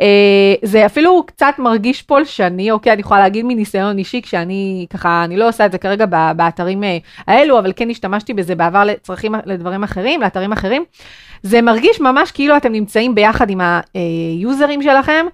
אה, 0.00 0.54
זה 0.62 0.86
אפילו 0.86 1.22
קצת 1.26 1.54
מרגיש 1.58 2.02
פולשני, 2.02 2.70
אוקיי, 2.70 2.92
אני 2.92 3.00
יכולה 3.00 3.20
להגיד 3.20 3.44
מניסיון 3.44 3.98
אישי, 3.98 4.22
כשאני 4.22 4.86
ככה, 4.90 5.24
אני 5.24 5.36
לא 5.36 5.48
עושה 5.48 5.66
את 5.66 5.72
זה 5.72 5.78
כרגע 5.78 6.06
באתרים 6.36 6.84
אה, 6.84 6.98
האלו, 7.26 7.58
אבל 7.58 7.72
כן 7.76 7.90
השתמשתי 7.90 8.34
בזה 8.34 8.54
בעבר 8.54 8.84
לצרכים, 8.84 9.34
לדברים 9.46 9.82
אחרים, 9.82 10.20
לאתרים 10.20 10.52
אחרים. 10.52 10.84
זה 11.42 11.62
מרגיש 11.62 12.00
ממש 12.00 12.30
כאילו 12.30 12.56
אתם 12.56 12.72
נמצאים 12.72 13.14
ביחד 13.14 13.50
עם 13.50 13.60
היוזרים 13.94 14.82
שלכם, 14.82 15.26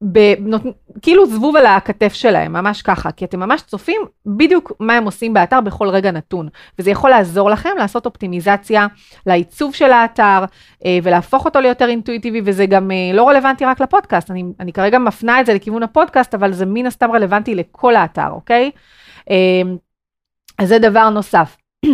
בנות, 0.00 0.62
כאילו 1.02 1.26
זבוב 1.26 1.56
על 1.56 1.66
הכתף 1.66 2.12
שלהם, 2.12 2.52
ממש 2.52 2.82
ככה, 2.82 3.12
כי 3.12 3.24
אתם 3.24 3.40
ממש 3.40 3.62
צופים 3.62 4.00
בדיוק 4.26 4.72
מה 4.80 4.96
הם 4.96 5.04
עושים 5.04 5.34
באתר 5.34 5.60
בכל 5.60 5.88
רגע 5.88 6.10
נתון, 6.10 6.48
וזה 6.78 6.90
יכול 6.90 7.10
לעזור 7.10 7.50
לכם 7.50 7.70
לעשות 7.78 8.06
אופטימיזציה 8.06 8.86
לעיצוב 9.26 9.74
של 9.74 9.92
האתר, 9.92 10.44
אה, 10.84 10.98
ולהפוך 11.02 11.44
אותו 11.44 11.60
ליותר 11.60 11.88
אינטואיטיבי, 11.88 12.40
וזה 12.44 12.66
גם 12.66 12.90
אה, 12.90 13.10
לא 13.14 13.28
רלוונטי 13.28 13.64
רק 13.64 13.80
לפודקאסט, 13.80 14.30
אני, 14.30 14.44
אני 14.60 14.72
כרגע 14.72 14.98
מפנה 14.98 15.40
את 15.40 15.46
זה 15.46 15.54
לכיוון 15.54 15.82
הפודקאסט, 15.82 16.34
אבל 16.34 16.52
זה 16.52 16.66
מן 16.66 16.86
הסתם 16.86 17.10
רלוונטי 17.10 17.54
לכל 17.54 17.96
האתר, 17.96 18.30
אוקיי? 18.30 18.70
אה, 19.30 19.62
אז 20.58 20.68
זה 20.68 20.78
דבר 20.78 21.10
נוסף. 21.10 21.56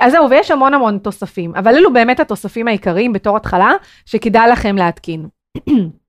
אז 0.00 0.12
זהו, 0.12 0.30
ויש 0.30 0.50
המון 0.50 0.74
המון 0.74 0.98
תוספים, 0.98 1.54
אבל 1.54 1.76
אלו 1.76 1.92
באמת 1.92 2.20
התוספים 2.20 2.68
העיקריים 2.68 3.12
בתור 3.12 3.36
התחלה, 3.36 3.72
שכדאי 4.06 4.50
לכם 4.50 4.76
להתקין. 4.76 5.26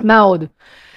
מה 0.00 0.18
עוד? 0.18 0.44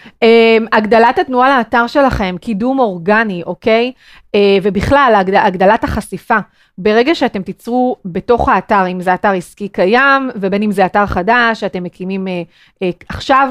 Um, 0.05 0.67
הגדלת 0.71 1.19
התנועה 1.19 1.57
לאתר 1.57 1.87
שלכם, 1.87 2.35
קידום 2.41 2.79
אורגני, 2.79 3.43
אוקיי? 3.45 3.91
Uh, 4.35 4.39
ובכלל, 4.63 5.13
הגד, 5.17 5.33
הגדלת 5.35 5.83
החשיפה. 5.83 6.37
ברגע 6.77 7.15
שאתם 7.15 7.41
תיצרו 7.41 7.95
בתוך 8.05 8.49
האתר, 8.49 8.87
אם 8.87 9.01
זה 9.01 9.13
אתר 9.13 9.31
עסקי 9.31 9.67
קיים, 9.67 10.29
ובין 10.35 10.63
אם 10.63 10.71
זה 10.71 10.85
אתר 10.85 11.05
חדש 11.05 11.59
שאתם 11.59 11.83
מקימים 11.83 12.27
uh, 12.27 12.83
uh, 12.83 13.05
עכשיו, 13.09 13.49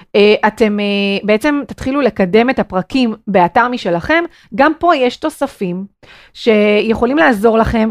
uh, 0.00 0.18
אתם 0.46 0.78
uh, 0.78 1.26
בעצם 1.26 1.60
תתחילו 1.66 2.00
לקדם 2.00 2.50
את 2.50 2.58
הפרקים 2.58 3.14
באתר 3.28 3.68
משלכם. 3.68 4.24
גם 4.54 4.72
פה 4.78 4.96
יש 4.96 5.16
תוספים 5.16 5.84
שיכולים 6.34 7.18
לעזור 7.18 7.58
לכם, 7.58 7.90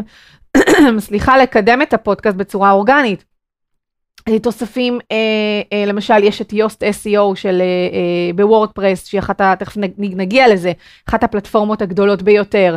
סליחה, 0.98 1.38
לקדם 1.38 1.82
את 1.82 1.94
הפודקאסט 1.94 2.36
בצורה 2.36 2.70
אורגנית. 2.70 3.33
תוספים, 4.42 4.98
אה, 5.12 5.16
אה, 5.72 5.86
למשל 5.86 6.24
יש 6.24 6.40
את 6.40 6.52
יוסט 6.52 6.82
SEO 6.82 7.34
של 7.34 7.60
אה, 7.60 7.66
אה, 7.66 8.32
בוורדפרס, 8.34 9.06
שהיא 9.06 9.18
אחת, 9.18 9.40
תכף 9.58 9.76
נגיע 9.98 10.48
לזה, 10.48 10.72
אחת 11.08 11.24
הפלטפורמות 11.24 11.82
הגדולות 11.82 12.22
ביותר. 12.22 12.76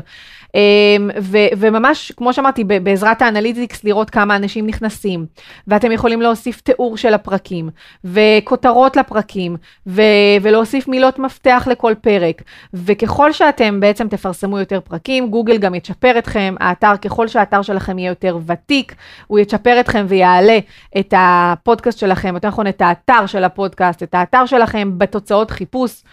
אמ, 0.57 1.09
ו- 1.21 1.37
וממש, 1.57 2.11
כמו 2.17 2.33
שאמרתי, 2.33 2.63
בעזרת 2.63 3.21
האנליטיקס 3.21 3.83
לראות 3.83 4.09
כמה 4.09 4.35
אנשים 4.35 4.67
נכנסים, 4.67 5.25
ואתם 5.67 5.91
יכולים 5.91 6.21
להוסיף 6.21 6.61
תיאור 6.61 6.97
של 6.97 7.13
הפרקים, 7.13 7.69
וכותרות 8.03 8.95
לפרקים, 8.97 9.55
ו- 9.87 10.01
ולהוסיף 10.41 10.87
מילות 10.87 11.19
מפתח 11.19 11.67
לכל 11.71 11.93
פרק. 12.01 12.41
וככל 12.73 13.31
שאתם 13.31 13.79
בעצם 13.79 14.07
תפרסמו 14.07 14.59
יותר 14.59 14.79
פרקים, 14.79 15.29
גוגל 15.29 15.57
גם 15.57 15.75
יצ'פר 15.75 16.17
אתכם, 16.17 16.55
האתר, 16.59 16.97
ככל 17.01 17.27
שהאתר 17.27 17.61
שלכם 17.61 17.99
יהיה 17.99 18.09
יותר 18.09 18.37
ותיק, 18.45 18.95
הוא 19.27 19.39
יצ'פר 19.39 19.79
אתכם 19.79 20.05
ויעלה 20.09 20.59
את 20.97 21.13
הפודקאסט 21.17 21.99
שלכם, 21.99 22.33
יותר 22.33 22.47
נכון 22.47 22.67
את 22.67 22.81
האתר 22.81 23.25
של 23.25 23.43
הפודקאסט, 23.43 24.03
את 24.03 24.13
האתר 24.13 24.45
שלכם 24.45 24.91
בתוצאות 24.97 25.51
חיפוש. 25.51 26.03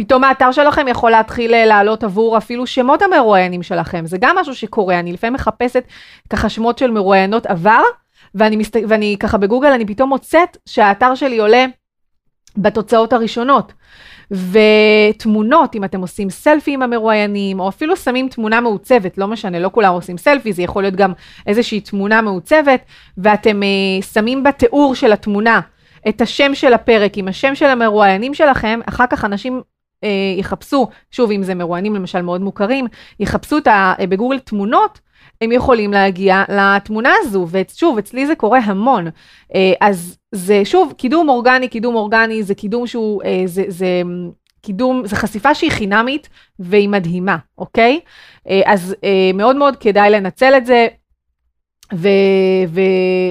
פתאום 0.00 0.24
האתר 0.24 0.52
שלכם 0.52 0.88
יכול 0.88 1.10
להתחיל 1.10 1.54
אה, 1.54 1.66
לעלות 1.66 2.04
עבור 2.04 2.38
אפילו 2.38 2.66
שמות 2.66 3.02
המרואיינים 3.02 3.62
שלכם, 3.62 4.06
זה 4.06 4.18
גם 4.20 4.36
משהו 4.38 4.54
שקורה, 4.54 4.98
אני 4.98 5.12
לפעמים 5.12 5.34
מחפשת 5.34 5.84
ככה 6.30 6.48
שמות 6.48 6.78
של 6.78 6.90
מרואיינות 6.90 7.46
עבר, 7.46 7.82
ואני, 8.34 8.56
מסת... 8.56 8.76
ואני 8.88 9.16
ככה 9.20 9.38
בגוגל, 9.38 9.68
אני 9.68 9.86
פתאום 9.86 10.08
מוצאת 10.08 10.56
שהאתר 10.66 11.14
שלי 11.14 11.38
עולה 11.38 11.66
בתוצאות 12.56 13.12
הראשונות. 13.12 13.72
ותמונות, 14.30 15.74
אם 15.74 15.84
אתם 15.84 16.00
עושים 16.00 16.30
סלפי 16.30 16.74
עם 16.74 16.82
המרואיינים, 16.82 17.60
או 17.60 17.68
אפילו 17.68 17.96
שמים 17.96 18.28
תמונה 18.28 18.60
מעוצבת, 18.60 19.18
לא 19.18 19.26
משנה, 19.26 19.58
לא 19.58 19.70
כולם 19.72 19.92
עושים 19.92 20.18
סלפי, 20.18 20.52
זה 20.52 20.62
יכול 20.62 20.82
להיות 20.82 20.94
גם 20.94 21.12
איזושהי 21.46 21.80
תמונה 21.80 22.22
מעוצבת, 22.22 22.80
ואתם 23.18 23.60
uh, 23.62 24.04
שמים 24.04 24.42
בתיאור 24.42 24.94
של 24.94 25.12
התמונה 25.12 25.60
את 26.08 26.20
השם 26.20 26.54
של 26.54 26.72
הפרק 26.72 27.18
עם 27.18 27.28
השם 27.28 27.54
של 27.54 27.66
המרואיינים 27.66 28.34
שלכם, 28.34 28.80
אחר 28.86 29.06
כך 29.10 29.24
אנשים 29.24 29.62
יחפשו, 30.38 30.88
שוב, 31.10 31.30
אם 31.30 31.42
זה 31.42 31.54
מרואיינים 31.54 31.94
למשל 31.94 32.22
מאוד 32.22 32.40
מוכרים, 32.40 32.86
יחפשו 33.20 33.58
את 33.58 33.66
ה, 33.66 33.94
uh, 33.98 34.06
בגוגל 34.06 34.38
תמונות, 34.38 35.00
הם 35.40 35.52
יכולים 35.52 35.92
להגיע 35.92 36.42
לתמונה 36.48 37.12
הזו, 37.20 37.46
ושוב, 37.50 37.98
אצלי 37.98 38.26
זה 38.26 38.34
קורה 38.34 38.58
המון. 38.58 39.06
אה, 39.54 39.72
אז 39.80 40.16
זה 40.32 40.64
שוב, 40.64 40.92
קידום 40.96 41.28
אורגני, 41.28 41.68
קידום 41.68 41.94
אורגני, 41.94 42.42
זה 42.42 42.54
קידום 42.54 42.86
שהוא, 42.86 43.22
אה, 43.22 43.42
זה, 43.46 43.64
זה 43.68 44.02
קידום, 44.62 45.02
זה 45.04 45.16
חשיפה 45.16 45.54
שהיא 45.54 45.70
חינמית 45.70 46.28
והיא 46.58 46.88
מדהימה, 46.88 47.36
אוקיי? 47.58 48.00
אה, 48.48 48.60
אז 48.66 48.94
מאוד 49.34 49.56
מאוד 49.56 49.76
כדאי 49.76 50.10
לנצל 50.10 50.54
את 50.56 50.66
זה, 50.66 50.86
ו, 51.94 52.08
ו, 52.68 52.80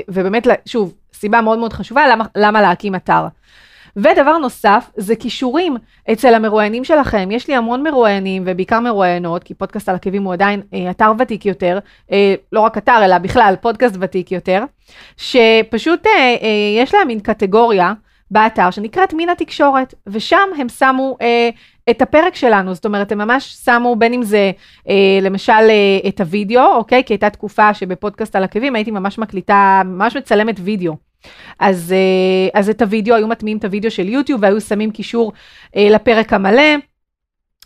ובאמת, 0.08 0.48
שוב, 0.66 0.94
סיבה 1.14 1.42
מאוד 1.42 1.60
מאוד 1.60 1.74
חשובה 1.74 2.08
למה, 2.08 2.26
למה 2.36 2.62
להקים 2.62 2.96
אתר. 2.96 3.28
ודבר 3.96 4.38
נוסף, 4.38 4.89
זה 4.96 5.15
כישורים 5.15 5.77
אצל 6.12 6.34
המרואיינים 6.34 6.84
שלכם. 6.84 7.29
יש 7.31 7.48
לי 7.48 7.55
המון 7.55 7.84
מרואיינים, 7.84 8.43
ובעיקר 8.46 8.79
מרואיינות, 8.79 9.43
כי 9.43 9.53
פודקאסט 9.53 9.89
על 9.89 9.96
עקבים 9.96 10.24
הוא 10.24 10.34
עדיין 10.34 10.62
אה, 10.74 10.91
אתר 10.91 11.12
ותיק 11.19 11.46
יותר, 11.46 11.79
אה, 12.12 12.36
לא 12.51 12.60
רק 12.60 12.77
אתר, 12.77 13.05
אלא 13.05 13.17
בכלל 13.17 13.55
פודקאסט 13.62 13.96
ותיק 14.00 14.31
יותר, 14.31 14.63
שפשוט 15.17 16.08
אה, 16.08 16.12
אה, 16.12 16.81
יש 16.84 16.93
להם 16.93 17.08
מין 17.08 17.19
קטגוריה 17.19 17.93
באתר 18.31 18.72
שנקראת 18.72 19.13
מין 19.13 19.29
התקשורת, 19.29 19.93
ושם 20.08 20.48
הם 20.58 20.69
שמו 20.69 21.17
אה, 21.22 21.50
את 21.89 22.01
הפרק 22.01 22.36
שלנו, 22.36 22.74
זאת 22.74 22.86
אומרת, 22.86 23.12
הם 23.12 23.17
ממש 23.17 23.55
שמו 23.65 23.96
בין 23.96 24.13
אם 24.13 24.24
זה 24.24 24.51
אה, 24.89 25.19
למשל 25.22 25.53
אה, 25.53 26.10
את 26.10 26.22
הוידאו, 26.22 26.75
אוקיי? 26.75 27.03
כי 27.03 27.13
הייתה 27.13 27.29
תקופה 27.29 27.74
שבפודקאסט 27.74 28.36
על 28.36 28.43
עקבים 28.43 28.75
הייתי 28.75 28.91
ממש 28.91 29.17
מקליטה, 29.17 29.81
ממש 29.86 30.17
מצלמת 30.17 30.55
וידאו. 30.63 31.09
אז, 31.60 31.94
אה, 31.94 32.60
אז 32.60 32.70
את 32.70 32.82
הוידאו, 32.82 33.16
היו 33.16 33.28
מטמיעים 33.28 33.58
את 33.58 33.66
הוידאו 33.66 33.92
של 33.92 34.10
יוטיוב 34.10 34.44
והיו 34.44 34.62
שמים 34.62 34.92
קישור 34.92 35.34
אה, 35.76 35.88
לפרק 35.90 36.34
המלא. 36.34 36.76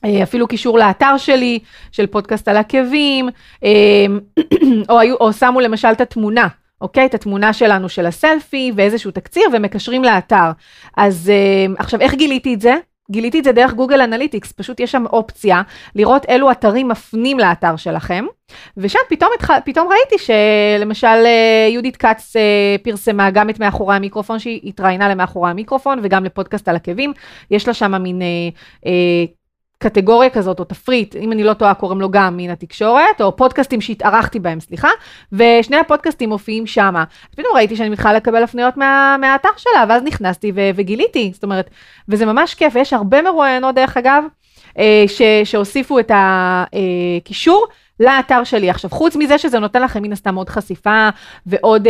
אה, 0.06 0.24
אפילו 0.24 0.48
קישור 0.48 0.80
לאתר 0.80 1.18
שלי, 1.18 1.60
של 1.92 2.08
פודקאסט 2.08 2.48
על 2.48 2.58
עקבים, 2.58 3.30
או, 4.90 5.00
היו, 5.00 5.16
או 5.16 5.34
שמו 5.34 5.60
למשל 5.60 5.88
את 5.88 6.02
התמונה, 6.02 6.48
אוקיי? 6.82 7.06
את 7.06 7.14
התמונה 7.14 7.54
שלנו 7.54 7.90
של 7.90 8.06
הסלפי 8.06 8.72
ואיזשהו 8.76 9.12
תקציר 9.12 9.44
ומקשרים 9.54 10.04
לאתר. 10.04 10.52
אז 10.98 11.32
עכשיו, 11.78 12.02
איך 12.02 12.14
גיליתי 12.14 12.54
את 12.54 12.62
זה? 12.62 12.76
גיליתי 13.14 13.40
את 13.40 13.44
זה 13.44 13.52
דרך 13.52 13.74
Google 13.74 14.02
Analytics, 14.02 14.52
פשוט 14.52 14.80
יש 14.80 14.92
שם 14.92 15.06
אופציה 15.06 15.62
לראות 15.96 16.26
אילו 16.26 16.52
אתרים 16.52 16.88
מפנים 16.88 17.40
לאתר 17.40 17.76
שלכם, 17.76 18.26
ושם 18.78 19.00
פתאום, 19.10 19.30
פתאום 19.66 19.88
ראיתי 19.88 20.26
שלמשל 20.26 21.08
אה, 21.08 21.68
יהודית 21.70 21.98
כץ 21.98 22.36
אה, 22.36 22.76
פרסמה 22.84 23.32
גם 23.32 23.50
את 23.50 23.60
מאחורי 23.60 23.96
המיקרופון, 23.96 24.40
שהיא 24.40 24.62
התראיינה 24.64 25.10
למאחורי 25.10 25.50
המיקרופון, 25.50 26.00
וגם 26.04 26.24
לפודקאסט 26.24 26.68
על 26.68 26.76
עקבים, 26.76 27.14
יש 27.52 27.68
לה 27.68 27.74
שם 27.74 28.02
מין... 28.02 28.22
אה, 28.86 28.90
קטגוריה 29.84 30.30
כזאת, 30.30 30.60
או 30.60 30.64
תפריט, 30.66 31.16
אם 31.16 31.32
אני 31.32 31.44
לא 31.44 31.54
טועה, 31.54 31.74
קוראים 31.74 32.02
לו 32.02 32.12
גם 32.12 32.38
מן 32.38 32.50
התקשורת, 32.50 33.22
או 33.22 33.36
פודקאסטים 33.36 33.82
שהתארחתי 33.82 34.40
בהם, 34.40 34.60
סליחה, 34.60 34.90
ושני 35.32 35.78
הפודקאסטים 35.78 36.30
מופיעים 36.30 36.68
שמה. 36.68 37.04
פתאום 37.32 37.56
ראיתי 37.56 37.76
שאני 37.76 37.90
מתחילה 37.90 38.14
לקבל 38.14 38.44
הפניות 38.44 38.78
מה, 38.78 39.16
מהאתר 39.22 39.50
שלה, 39.58 39.86
ואז 39.90 40.04
נכנסתי 40.04 40.52
ו, 40.56 40.70
וגיליתי, 40.76 41.32
זאת 41.34 41.44
אומרת, 41.44 41.70
וזה 42.10 42.26
ממש 42.26 42.54
כיף, 42.54 42.76
ויש 42.76 42.94
הרבה 42.94 43.22
מרואיינות, 43.22 43.76
דרך 43.76 43.98
אגב, 43.98 44.24
אה, 44.80 45.04
ש, 45.08 45.22
שהוסיפו 45.44 46.00
את 46.00 46.12
הקישור 46.14 47.68
לאתר 48.00 48.44
שלי. 48.44 48.70
עכשיו, 48.70 48.90
חוץ 48.90 49.16
מזה 49.16 49.38
שזה 49.38 49.60
נותן 49.60 49.82
לכם 49.82 50.04
מן 50.04 50.12
הסתם 50.12 50.36
עוד 50.36 50.50
חשיפה 50.50 51.10
ועוד... 51.46 51.88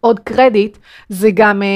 עוד 0.00 0.20
קרדיט, 0.20 0.78
זה 1.08 1.30
גם 1.34 1.62
אה, 1.62 1.68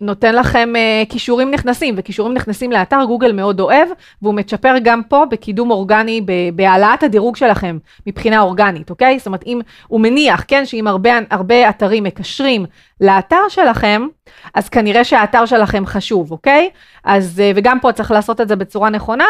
נותן 0.00 0.34
לכם 0.34 0.72
אה, 0.76 1.02
כישורים 1.08 1.50
נכנסים, 1.50 1.94
וכישורים 1.98 2.34
נכנסים 2.34 2.72
לאתר 2.72 3.04
גוגל 3.06 3.32
מאוד 3.32 3.60
אוהב, 3.60 3.88
והוא 4.22 4.34
מצ'פר 4.34 4.74
גם 4.82 5.02
פה 5.08 5.24
בקידום 5.30 5.70
אורגני, 5.70 6.20
בהעלאת 6.54 7.02
הדירוג 7.02 7.36
שלכם 7.36 7.78
מבחינה 8.06 8.40
אורגנית, 8.40 8.90
אוקיי? 8.90 9.18
זאת 9.18 9.26
אומרת, 9.26 9.42
אם 9.46 9.60
הוא 9.88 10.00
מניח, 10.00 10.44
כן, 10.48 10.66
שאם 10.66 10.86
הרבה, 10.86 11.10
הרבה 11.30 11.68
אתרים 11.68 12.04
מקשרים 12.04 12.66
לאתר 13.00 13.48
שלכם, 13.48 14.06
אז 14.54 14.68
כנראה 14.68 15.04
שהאתר 15.04 15.46
שלכם 15.46 15.86
חשוב, 15.86 16.30
אוקיי? 16.30 16.70
אז, 17.04 17.40
אה, 17.40 17.52
וגם 17.54 17.80
פה 17.80 17.92
צריך 17.92 18.10
לעשות 18.10 18.40
את 18.40 18.48
זה 18.48 18.56
בצורה 18.56 18.90
נכונה, 18.90 19.24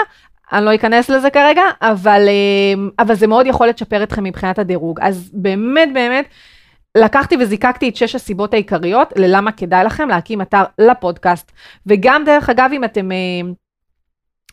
אני 0.52 0.64
לא 0.64 0.74
אכנס 0.74 1.10
לזה 1.10 1.30
כרגע, 1.30 1.62
אבל, 1.82 2.22
אה, 2.28 3.04
אבל 3.04 3.14
זה 3.14 3.26
מאוד 3.26 3.46
יכול 3.46 3.68
לצ'פר 3.68 4.02
אתכם 4.02 4.24
מבחינת 4.24 4.58
הדירוג. 4.58 5.00
אז 5.02 5.30
באמת, 5.32 5.88
באמת, 5.94 6.24
לקחתי 6.98 7.36
וזיקקתי 7.40 7.88
את 7.88 7.96
שש 7.96 8.14
הסיבות 8.14 8.54
העיקריות 8.54 9.12
ללמה 9.16 9.52
כדאי 9.52 9.84
לכם 9.84 10.08
להקים 10.08 10.40
אתר 10.42 10.62
לפודקאסט. 10.78 11.52
וגם 11.86 12.24
דרך 12.24 12.50
אגב, 12.50 12.70
אם 12.72 12.84
אתם, 12.84 13.12
אה, 13.12 13.16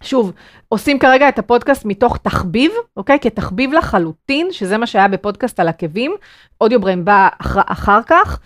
שוב, 0.04 0.32
עושים 0.70 1.00
כרגע 1.00 1.30
את 1.30 1.40
הפודקאסט 1.40 1.86
מתוך 1.86 2.18
תחביב, 2.18 2.72
אוקיי? 2.98 3.20
כתחביב 3.22 3.74
לחלוטין, 3.74 4.48
שזה 4.52 4.78
מה 4.78 4.88
שהיה 4.88 5.08
בפודקאסט 5.08 5.60
על 5.60 5.68
עקבים, 5.68 6.16
Audio 6.62 6.84
Brain 6.84 7.06
בא 7.06 7.30
אחר, 7.42 7.62
אחר 7.66 8.00
כך. 8.08 8.40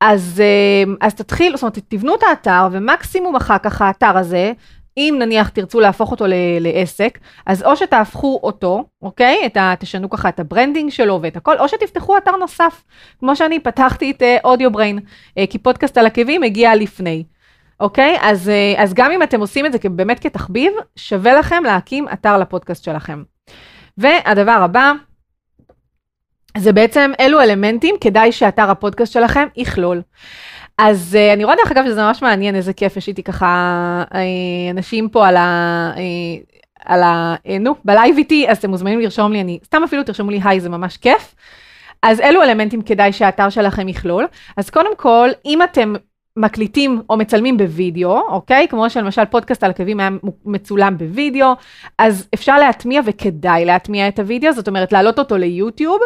אז, 0.00 0.42
אה, 0.44 1.06
אז 1.06 1.14
תתחילו, 1.14 1.56
זאת 1.56 1.62
אומרת, 1.62 1.78
תבנו 1.88 2.14
את 2.14 2.22
האתר, 2.22 2.68
ומקסימום 2.72 3.36
אחר 3.36 3.58
כך 3.58 3.82
האתר 3.82 4.18
הזה 4.18 4.52
אם 4.96 5.16
נניח 5.18 5.48
תרצו 5.48 5.80
להפוך 5.80 6.10
אותו 6.10 6.24
לעסק, 6.60 7.18
אז 7.46 7.62
או 7.62 7.76
שתהפכו 7.76 8.40
אותו, 8.42 8.84
אוקיי? 9.02 9.46
את 9.46 9.56
ה, 9.56 9.74
תשנו 9.78 10.10
ככה 10.10 10.28
את 10.28 10.40
ה 10.40 10.46
branding 10.46 10.90
שלו 10.90 11.18
ואת 11.22 11.36
הכל, 11.36 11.58
או 11.58 11.68
שתפתחו 11.68 12.16
אתר 12.16 12.36
נוסף, 12.36 12.84
כמו 13.18 13.36
שאני 13.36 13.60
פתחתי 13.60 14.10
את 14.10 14.22
Audio 14.44 14.70
אה, 14.70 14.72
Brain, 14.72 14.98
אה, 14.98 15.42
כי 15.50 15.58
פודקאסט 15.58 15.98
על 15.98 16.06
עקבים 16.06 16.42
הגיע 16.42 16.74
לפני. 16.74 17.24
אוקיי? 17.80 18.18
אז, 18.20 18.48
אה, 18.48 18.80
אז 18.80 18.94
גם 18.94 19.10
אם 19.10 19.22
אתם 19.22 19.40
עושים 19.40 19.66
את 19.66 19.72
זה 19.72 19.78
באמת 19.84 20.20
כתחביב, 20.20 20.72
שווה 20.96 21.34
לכם 21.34 21.64
להקים 21.64 22.06
אתר 22.12 22.38
לפודקאסט 22.38 22.84
שלכם. 22.84 23.22
והדבר 23.98 24.58
הבא, 24.64 24.92
זה 26.58 26.72
בעצם 26.72 27.12
אילו 27.18 27.40
אלמנטים 27.40 27.94
כדאי 28.00 28.32
שאתר 28.32 28.70
הפודקאסט 28.70 29.12
שלכם 29.12 29.46
יכלול. 29.56 30.02
אז 30.78 31.18
uh, 31.18 31.34
אני 31.34 31.44
רואה 31.44 31.56
דרך 31.56 31.72
אגב 31.72 31.84
שזה 31.86 32.02
ממש 32.02 32.22
מעניין, 32.22 32.54
איזה 32.54 32.72
כיף, 32.72 32.96
יש 32.96 33.08
איתי 33.08 33.22
ככה 33.22 34.04
uh, 34.10 34.16
אנשים 34.70 35.08
פה 35.08 35.28
על 35.28 35.36
ה... 35.36 35.92
Uh, 35.96 36.00
על 36.84 37.02
ה... 37.02 37.34
Uh, 37.46 37.50
נו, 37.60 37.74
ב 37.84 37.90
live 37.90 38.16
איתי, 38.18 38.48
אז 38.48 38.58
אתם 38.58 38.70
מוזמנים 38.70 39.00
לרשום 39.00 39.32
לי, 39.32 39.40
אני... 39.40 39.58
סתם 39.64 39.82
אפילו 39.84 40.02
תרשמו 40.02 40.30
לי 40.30 40.40
היי, 40.44 40.60
זה 40.60 40.68
ממש 40.68 40.96
כיף. 40.96 41.34
אז 42.02 42.20
אילו 42.20 42.42
אלמנטים 42.42 42.82
כדאי 42.82 43.12
שהאתר 43.12 43.50
שלכם 43.50 43.88
יכלול? 43.88 44.26
אז 44.56 44.70
קודם 44.70 44.96
כל, 44.96 45.28
אם 45.46 45.62
אתם 45.62 45.94
מקליטים 46.36 47.02
או 47.10 47.16
מצלמים 47.16 47.56
בווידאו, 47.56 48.20
אוקיי? 48.28 48.68
כמו 48.68 48.90
שלמשל 48.90 49.24
פודקאסט 49.24 49.64
על 49.64 49.70
עקבים 49.70 50.00
היה 50.00 50.10
מצולם 50.44 50.98
בווידאו, 50.98 51.52
אז 51.98 52.28
אפשר 52.34 52.58
להטמיע 52.58 53.00
וכדאי 53.06 53.64
להטמיע 53.64 54.08
את 54.08 54.18
הווידאו, 54.18 54.52
זאת 54.52 54.68
אומרת 54.68 54.92
להעלות 54.92 55.18
אותו 55.18 55.36
ליוטיוב 55.36 55.98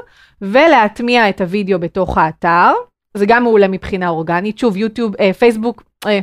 ולהטמיע 0.42 1.28
את 1.28 1.40
הווידאו 1.40 1.78
בתוך 1.78 2.18
האתר, 2.18 2.72
זה 3.16 3.26
גם 3.26 3.42
מעולה 3.42 3.68
מבחינה 3.68 4.08
אורגנית. 4.08 4.58
שוב, 4.58 4.76
יוטיוב, 4.76 5.14
אה, 5.20 5.32
פייסבוק, 5.32 5.82
אה, 6.06 6.20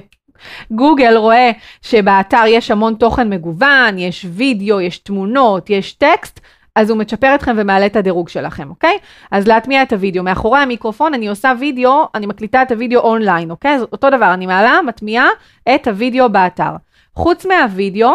גוגל 0.72 1.18
רואה 1.18 1.52
שבאתר 1.82 2.44
יש 2.48 2.72
המון 2.72 2.96
תוכן 2.96 3.30
מגוון, 3.30 3.98
יש 3.98 4.26
וידאו, 4.30 4.82
יש 4.82 4.98
תמונות, 4.98 5.70
יש 5.70 5.94
טקסט, 5.94 6.40
אז 6.76 6.90
הוא 6.90 6.98
מצ'פר 6.98 7.36
אתכם 7.36 7.56
ומעלה 7.58 7.86
את 7.86 7.96
הדירוג 7.96 8.30
שלכם, 8.30 8.70
אוקיי? 8.70 8.98
אז 9.32 9.48
להטמיע 9.48 9.84
את 9.84 9.94
הוידאו. 9.94 10.24
מאחורי 10.24 10.60
המיקרופון 10.60 11.14
אני 11.14 11.28
עושה 11.28 11.54
וידאו, 11.60 12.08
אני 12.16 12.26
מקליטה 12.26 12.62
את 12.62 12.72
הוידאו 12.72 13.00
אונליין, 13.00 13.52
אוקיי? 13.52 13.76
אז 13.76 13.82
אותו 13.92 14.10
דבר, 14.10 14.34
אני 14.34 14.46
מעלה, 14.46 14.80
מטמיעה 14.88 15.28
את 15.76 15.88
הוידאו 15.88 16.30
באתר. 16.30 16.72
חוץ 17.16 17.46
מהוידאו, 17.46 18.14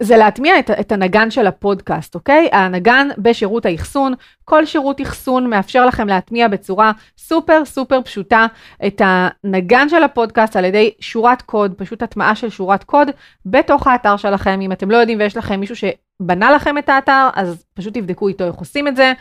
זה 0.00 0.16
להטמיע 0.16 0.58
את, 0.58 0.70
את 0.70 0.92
הנגן 0.92 1.30
של 1.30 1.46
הפודקאסט, 1.46 2.14
אוקיי? 2.14 2.48
הנגן 2.52 3.08
בשירות 3.18 3.66
האחסון, 3.66 4.14
כל 4.44 4.66
שירות 4.66 5.00
אחסון 5.02 5.50
מאפשר 5.50 5.86
לכם 5.86 6.08
להטמיע 6.08 6.48
בצורה 6.48 6.92
סופר 7.18 7.64
סופר 7.64 8.02
פשוטה 8.02 8.46
את 8.86 9.02
הנגן 9.04 9.88
של 9.88 10.02
הפודקאסט 10.02 10.56
על 10.56 10.64
ידי 10.64 10.90
שורת 11.00 11.42
קוד, 11.42 11.74
פשוט 11.76 12.02
הטמעה 12.02 12.34
של 12.34 12.48
שורת 12.48 12.84
קוד 12.84 13.10
בתוך 13.46 13.86
האתר 13.86 14.16
שלכם. 14.16 14.60
אם 14.60 14.72
אתם 14.72 14.90
לא 14.90 14.96
יודעים 14.96 15.18
ויש 15.18 15.36
לכם 15.36 15.60
מישהו 15.60 15.76
שבנה 15.76 16.50
לכם 16.50 16.78
את 16.78 16.88
האתר, 16.88 17.28
אז 17.34 17.64
פשוט 17.74 17.94
תבדקו 17.94 18.28
איתו 18.28 18.44
איך 18.44 18.54
עושים 18.54 18.88
את 18.88 18.96
זה. 18.96 19.12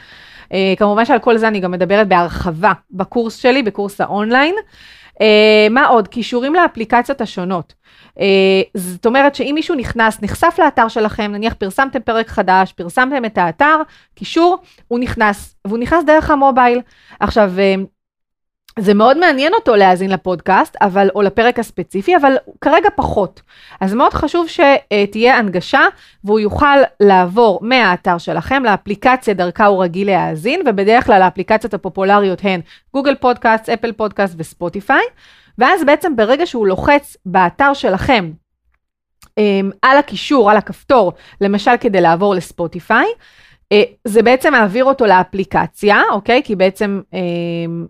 Uh, 0.44 0.56
כמובן 0.78 1.06
שעל 1.06 1.20
כל 1.20 1.38
זה 1.38 1.48
אני 1.48 1.60
גם 1.60 1.72
מדברת 1.72 2.08
בהרחבה 2.08 2.72
בקורס 2.92 3.36
שלי, 3.36 3.64
בקורס 3.64 4.02
האונליין. 4.02 4.56
מה 5.70 5.88
עוד? 5.88 6.08
קישורים 6.08 6.54
לאפליקציות 6.54 7.22
השונות. 7.22 7.74
זאת 8.74 9.06
אומרת 9.06 9.36
שאם 9.36 9.52
מישהו 9.56 9.76
נכנס, 9.76 10.22
נחשף 10.22 10.56
לאתר 10.60 10.88
שלכם, 10.88 11.32
נניח 11.32 11.54
פרסמתם 11.54 12.00
פרק 12.00 12.28
חדש, 12.28 12.74
פרסמתם 12.74 13.26
את 13.26 13.38
האתר, 13.38 13.82
קישור, 14.16 14.58
הוא 14.88 15.00
נכנס, 15.00 15.56
והוא 15.68 15.80
נכנס 15.80 16.04
דרך 16.04 16.32
המובייל. 16.32 16.82
עכשיו, 17.20 17.52
זה 18.80 18.94
מאוד 18.94 19.18
מעניין 19.18 19.54
אותו 19.54 19.76
להאזין 19.76 20.12
לפודקאסט, 20.12 20.76
אבל, 20.82 21.10
או 21.16 21.22
לפרק 21.22 21.60
הספציפי, 21.60 22.18
אבל 22.18 22.36
כרגע 22.62 22.90
פחות. 22.96 23.42
אז 23.82 23.94
מאוד 23.94 24.14
חשוב 24.14 24.48
שתהיה 24.48 25.38
הנגשה, 25.38 25.82
והוא 26.24 26.40
יוכל 26.40 26.78
לעבור 27.00 27.60
מהאתר 27.62 28.18
שלכם 28.18 28.64
לאפליקציה 28.64 29.34
דרכה 29.34 29.66
הוא 29.66 29.84
רגיל 29.84 30.08
להאזין, 30.08 30.62
ובדרך 30.66 31.06
כלל 31.06 31.22
האפליקציות 31.22 31.74
הפופולריות 31.74 32.40
הן 32.44 32.62
גוגל 32.94 33.16
פודקאסט, 33.16 33.70
אפל 33.70 33.92
פודקאסט 33.92 34.36
וספוטיפיי, 34.38 35.04
ואז 35.58 35.84
בעצם 35.86 36.16
ברגע 36.16 36.46
שהוא 36.46 36.68
לוחץ 36.68 37.18
באתר 37.26 37.74
שלכם, 37.74 38.32
אמ, 39.38 39.72
על 39.82 39.98
הקישור, 39.98 40.52
על 40.52 40.58
הכפתור, 40.58 41.14
למשל 41.42 41.72
כדי 41.80 42.02
לעבור 42.02 42.36
לספוטיפיי, 42.36 43.06
זה 44.08 44.22
בעצם 44.22 44.52
מעביר 44.52 44.86
אותו 44.86 45.06
לאפליקציה, 45.06 46.02
אוקיי? 46.12 46.42
כי 46.44 46.56
בעצם 46.56 47.02
אה, 47.14 47.20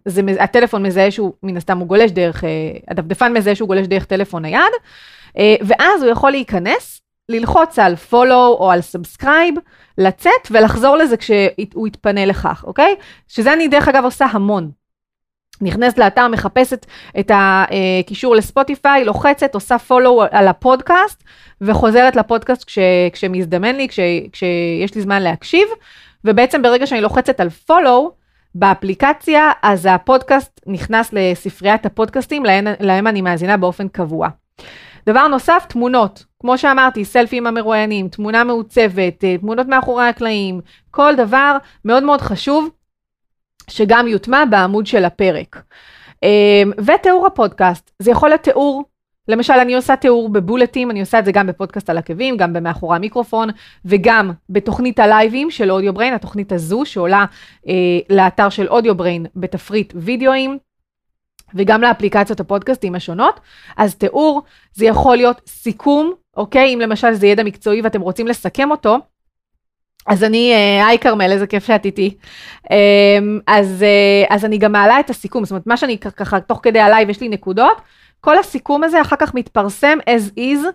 זה, 0.06 0.22
הטלפון 0.40 0.84
מזהה 0.84 1.12
שהוא, 1.12 1.34
מן 1.44 1.58
הסתם 1.58 1.78
הוא 1.78 1.88
גולש 1.88 2.12
דרך, 2.12 2.44
אה, 2.44 2.50
הדפדפן 2.88 3.34
מזהה 3.34 3.56
שהוא 3.56 3.68
גולש 3.68 3.88
דרך 3.88 4.06
טלפון 4.06 4.42
נייד, 4.42 4.74
ואז 5.62 6.04
הוא 6.04 6.12
יכול 6.12 6.32
להיכנס, 6.32 7.02
ללחוץ 7.30 7.80
על 7.80 7.96
follow 8.12 8.58
או 8.60 8.72
על 8.72 8.80
subscribe, 8.80 9.60
לצאת 9.98 10.48
ולחזור 10.52 10.98
לזה 10.98 11.18
כשהוא 11.18 11.88
יתפנה 11.88 12.26
לכך, 12.26 12.64
אוקיי? 12.68 12.96
שזה 13.28 13.54
אני 13.54 13.68
דרך 13.68 13.88
אגב 13.88 14.04
עושה 14.04 14.26
המון. 14.26 14.83
נכנסת 15.62 15.98
לאתר, 15.98 16.28
מחפשת 16.28 16.86
את 17.20 17.32
הקישור 17.34 18.36
לספוטיפיי, 18.36 19.06
לוחצת, 19.06 19.56
עושה 19.56 19.76
follow 19.90 20.28
על 20.32 20.48
הפודקאסט, 20.48 21.24
וחוזרת 21.62 22.16
לפודקאסט 22.16 22.64
כש, 22.64 22.80
כשמזדמן 23.14 23.76
לי, 23.76 23.88
כש, 23.88 24.00
כשיש 24.32 24.96
לי 24.96 25.02
זמן 25.02 25.22
להקשיב, 25.22 25.68
ובעצם 26.26 26.62
ברגע 26.62 26.88
שאני 26.88 27.02
לוחצת 27.02 27.40
על 27.40 27.48
follow 27.70 28.10
באפליקציה, 28.56 29.52
אז 29.64 29.88
הפודקאסט 29.92 30.60
נכנס 30.68 31.10
לספריית 31.14 31.86
הפודקאסטים, 31.86 32.46
להם, 32.46 32.68
להם 32.80 33.08
אני 33.08 33.22
מאזינה 33.22 33.58
באופן 33.58 33.88
קבוע. 33.88 34.30
דבר 35.06 35.28
נוסף, 35.28 35.66
תמונות. 35.70 36.24
כמו 36.40 36.58
שאמרתי, 36.58 37.06
סלפי 37.06 37.38
עם 37.38 37.48
המרואיינים, 37.48 38.08
תמונה 38.08 38.44
מעוצבת, 38.44 39.24
אה, 39.24 39.38
תמונות 39.38 39.68
מאחורי 39.68 40.08
הקלעים, 40.08 40.62
כל 40.92 41.16
דבר 41.16 41.58
מאוד 41.86 42.04
מאוד 42.04 42.22
חשוב 42.22 42.70
שגם 43.70 44.08
יוטמע 44.08 44.44
בעמוד 44.46 44.88
של 44.88 45.06
הפרק. 45.06 45.62
אמ, 46.24 46.72
ותיאור 46.78 47.28
הפודקאסט, 47.28 47.92
זה 48.00 48.12
יכול 48.12 48.30
להיות 48.30 48.42
תיאור, 48.42 48.84
למשל 49.28 49.54
אני 49.54 49.76
עושה 49.76 49.96
תיאור 49.96 50.30
בבולטים, 50.30 50.92
אני 50.92 51.00
עושה 51.00 51.20
את 51.20 51.26
זה 51.26 51.32
גם 51.32 51.48
בפודקאסט 51.48 51.90
על 51.90 51.98
עקבים, 51.98 52.38
גם 52.38 52.54
במאחורי 52.54 52.96
המיקרופון, 52.96 53.50
וגם 53.86 54.32
בתוכנית 54.50 55.00
הלייבים 55.00 55.52
של 55.52 55.72
אודיו 55.72 55.94
בריין, 55.94 56.14
התוכנית 56.14 56.52
הזו 56.52 56.86
שעולה 56.86 57.26
אה, 57.68 57.74
לאתר 58.10 58.50
של 58.50 58.68
אודיו 58.68 58.96
בריין 58.96 59.26
בתפריט 59.36 59.94
וידאוים. 59.96 60.58
וגם 61.56 61.82
לאפליקציות 61.82 62.40
הפודקאסטים 62.40 62.96
השונות, 62.96 63.40
אז 63.78 63.96
תיאור, 63.96 64.42
זה 64.74 64.86
יכול 64.86 65.18
להיות 65.18 65.42
סיכום, 65.48 66.14
אוקיי? 66.38 66.74
אם 66.74 66.80
למשל 66.80 67.14
זה 67.14 67.28
ידע 67.28 67.44
מקצועי 67.44 67.82
ואתם 67.82 68.02
רוצים 68.02 68.28
לסכם 68.28 68.72
אותו, 68.72 68.98
אז 70.08 70.24
אני, 70.24 70.54
אה, 70.54 70.88
היי 70.88 71.00
כרמל, 71.00 71.32
איזה 71.32 71.48
כיף 71.48 71.66
שאת 71.66 71.86
איתי. 71.86 72.16
אמ, 72.72 73.40
אז, 73.48 73.84
אה, 73.84 74.36
אז 74.36 74.46
אני 74.46 74.58
גם 74.58 74.72
מעלה 74.72 75.00
את 75.00 75.10
הסיכום, 75.10 75.46
זאת 75.46 75.52
אומרת, 75.52 75.68
מה 75.68 75.78
שאני 75.78 75.98
ככה, 75.98 76.40
תוך 76.40 76.60
כדי 76.64 76.80
ה 76.80 76.86
live 76.86 77.10
יש 77.10 77.22
לי 77.22 77.30
נקודות, 77.30 77.82
כל 78.22 78.38
הסיכום 78.38 78.84
הזה 78.84 79.02
אחר 79.02 79.16
כך 79.16 79.34
מתפרסם 79.34 79.98
as 80.10 80.40
is 80.40 80.68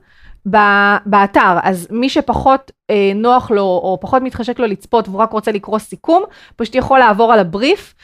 באתר, 1.07 1.59
אז 1.63 1.89
מי 1.91 2.09
שפחות 2.09 2.73
אה, 2.91 3.13
נוח 3.15 3.51
לו 3.51 3.63
או 3.63 3.99
פחות 4.01 4.23
מתחשק 4.23 4.59
לו 4.59 4.67
לצפות 4.67 5.09
והוא 5.09 5.21
רק 5.21 5.33
רוצה 5.33 5.53
לקרוא 5.53 5.79
סיכום, 5.79 6.23
פשוט 6.57 6.75
יכול 6.75 6.99
לעבור 6.99 7.33
על 7.33 7.39
הבריף 7.39 7.95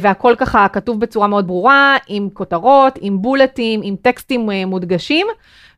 והכל 0.00 0.34
ככה 0.38 0.68
כתוב 0.68 1.00
בצורה 1.00 1.26
מאוד 1.26 1.46
ברורה, 1.46 1.96
עם 2.08 2.28
כותרות, 2.32 2.98
עם 3.00 3.22
bullet 3.22 3.61
ים, 3.61 3.80
עם 3.82 3.96
טקסטים 4.02 4.50
אה, 4.50 4.66
מודגשים. 4.66 5.26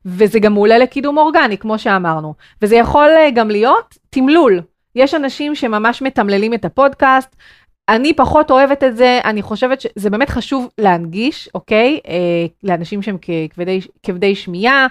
וזה 0.07 0.39
גם 0.39 0.53
מעולה 0.55 0.79
לקידום 0.79 1.19
אורגני, 1.19 1.59
כמו 1.59 1.79
שאמרנו. 1.79 2.35
וזה 2.63 2.77
יכול 2.77 3.09
אה, 3.17 3.31
גם 3.31 3.51
להיות 3.51 3.99
תמלול. 4.11 4.61
יש 4.95 5.15
אנשים 5.15 5.55
שממש 5.55 6.03
מתמללים 6.03 6.55
את 6.55 6.65
הפודקאסט, 6.65 7.37
אני 7.89 8.15
פחות 8.15 8.51
אוהבת 8.51 8.85
את 8.85 8.97
זה, 8.97 9.21
אני 9.25 9.43
חושבת 9.43 9.81
שזה 9.81 10.11
באמת 10.11 10.31
חשוב 10.31 10.69
להנגיש, 10.79 11.49
אוקיי? 11.55 12.01
אה, 12.09 12.47
לאנשים 12.63 13.03
שהם 13.03 13.17
כבדי, 13.55 13.81
כבדי 14.03 14.35
שמיעה, 14.35 14.87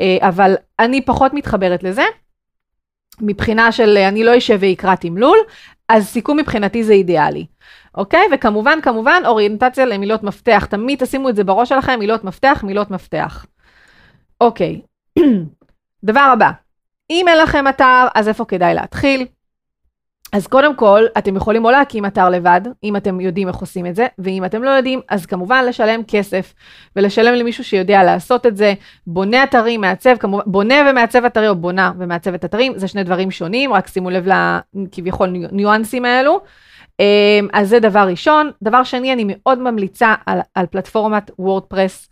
אה, 0.00 0.16
אבל 0.20 0.54
אני 0.78 1.02
פחות 1.02 1.34
מתחברת 1.34 1.82
לזה. 1.82 2.02
מבחינה 3.20 3.72
של 3.72 3.96
אה, 3.96 4.08
אני 4.08 4.24
לא 4.24 4.38
אשב 4.38 4.58
ואקרא 4.60 4.94
תמלול, 4.94 5.38
אז 5.88 6.06
סיכום 6.06 6.36
מבחינתי 6.36 6.84
זה 6.84 6.92
אידיאלי. 6.92 7.46
אוקיי? 7.94 8.26
וכמובן, 8.32 8.78
כמובן, 8.82 9.22
אוריינטציה 9.26 9.86
למילות 9.86 10.22
מפתח. 10.22 10.66
תמיד 10.70 11.04
תשימו 11.04 11.28
את 11.28 11.36
זה 11.36 11.44
בראש 11.44 11.68
שלכם, 11.68 11.98
מילות 11.98 12.24
מפתח, 12.24 12.64
מילות 12.66 12.90
מפתח. 12.90 13.46
אוקיי, 14.40 14.80
דבר 16.04 16.30
הבא, 16.32 16.50
אם 17.10 17.28
אין 17.28 17.38
לכם 17.38 17.68
אתר, 17.68 18.06
אז 18.14 18.28
איפה 18.28 18.44
כדאי 18.44 18.74
להתחיל? 18.74 19.26
אז 20.32 20.46
קודם 20.46 20.76
כל, 20.76 21.04
אתם 21.18 21.36
יכולים 21.36 21.64
או 21.64 21.70
להקים 21.70 22.06
אתר 22.06 22.28
לבד, 22.28 22.60
אם 22.84 22.96
אתם 22.96 23.20
יודעים 23.20 23.48
איך 23.48 23.56
עושים 23.56 23.86
את 23.86 23.96
זה, 23.96 24.06
ואם 24.18 24.44
אתם 24.44 24.62
לא 24.62 24.70
יודעים, 24.70 25.00
אז 25.08 25.26
כמובן 25.26 25.64
לשלם 25.64 26.00
כסף, 26.08 26.54
ולשלם 26.96 27.34
למישהו 27.34 27.64
שיודע 27.64 28.04
לעשות 28.04 28.46
את 28.46 28.56
זה, 28.56 28.74
בונה 29.06 29.44
אתרים, 29.44 29.80
מעצב, 29.80 30.16
כמובן, 30.16 30.42
בונה 30.46 30.74
ומעצב 30.90 31.24
אתרים, 31.24 31.50
או 31.50 31.54
בונה 31.54 31.92
ומעצבת 31.98 32.44
אתרים, 32.44 32.72
זה 32.78 32.88
שני 32.88 33.04
דברים 33.04 33.30
שונים, 33.30 33.72
רק 33.72 33.86
שימו 33.86 34.10
לב 34.10 34.28
לכביכול 34.74 35.28
ניואנסים 35.52 36.04
האלו. 36.04 36.40
אמ, 37.00 37.48
אז 37.52 37.68
זה 37.68 37.80
דבר 37.80 38.06
ראשון. 38.08 38.50
דבר 38.62 38.84
שני, 38.84 39.12
אני 39.12 39.24
מאוד 39.26 39.58
ממליצה 39.58 40.14
על, 40.26 40.40
על 40.54 40.66
פלטפורמת 40.66 41.30
וורדפרס. 41.38 42.08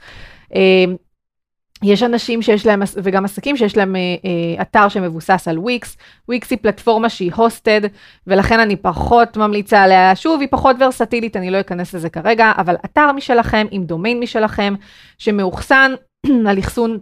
יש 1.82 2.02
אנשים 2.02 2.42
שיש 2.42 2.66
להם, 2.66 2.82
וגם 2.96 3.24
עסקים 3.24 3.56
שיש 3.56 3.76
להם 3.76 3.96
אה, 3.96 4.00
אה, 4.00 4.62
אתר 4.62 4.88
שמבוסס 4.88 5.48
על 5.48 5.58
וויקס. 5.58 5.96
וויקס 6.28 6.50
היא 6.50 6.58
פלטפורמה 6.62 7.08
שהיא 7.08 7.32
hosted, 7.34 7.80
ולכן 8.26 8.60
אני 8.60 8.76
פחות 8.76 9.36
ממליצה 9.36 9.82
עליה. 9.82 10.16
שוב, 10.16 10.40
היא 10.40 10.48
פחות 10.50 10.76
ורסטילית, 10.80 11.36
אני 11.36 11.50
לא 11.50 11.60
אכנס 11.60 11.94
לזה 11.94 12.10
כרגע, 12.10 12.52
אבל 12.56 12.76
אתר 12.84 13.12
משלכם, 13.12 13.66
עם 13.70 13.84
דומיין 13.84 14.20
משלכם, 14.20 14.74
שמאוחסן 15.18 15.92
על 16.48 16.58
אחסון 16.58 16.98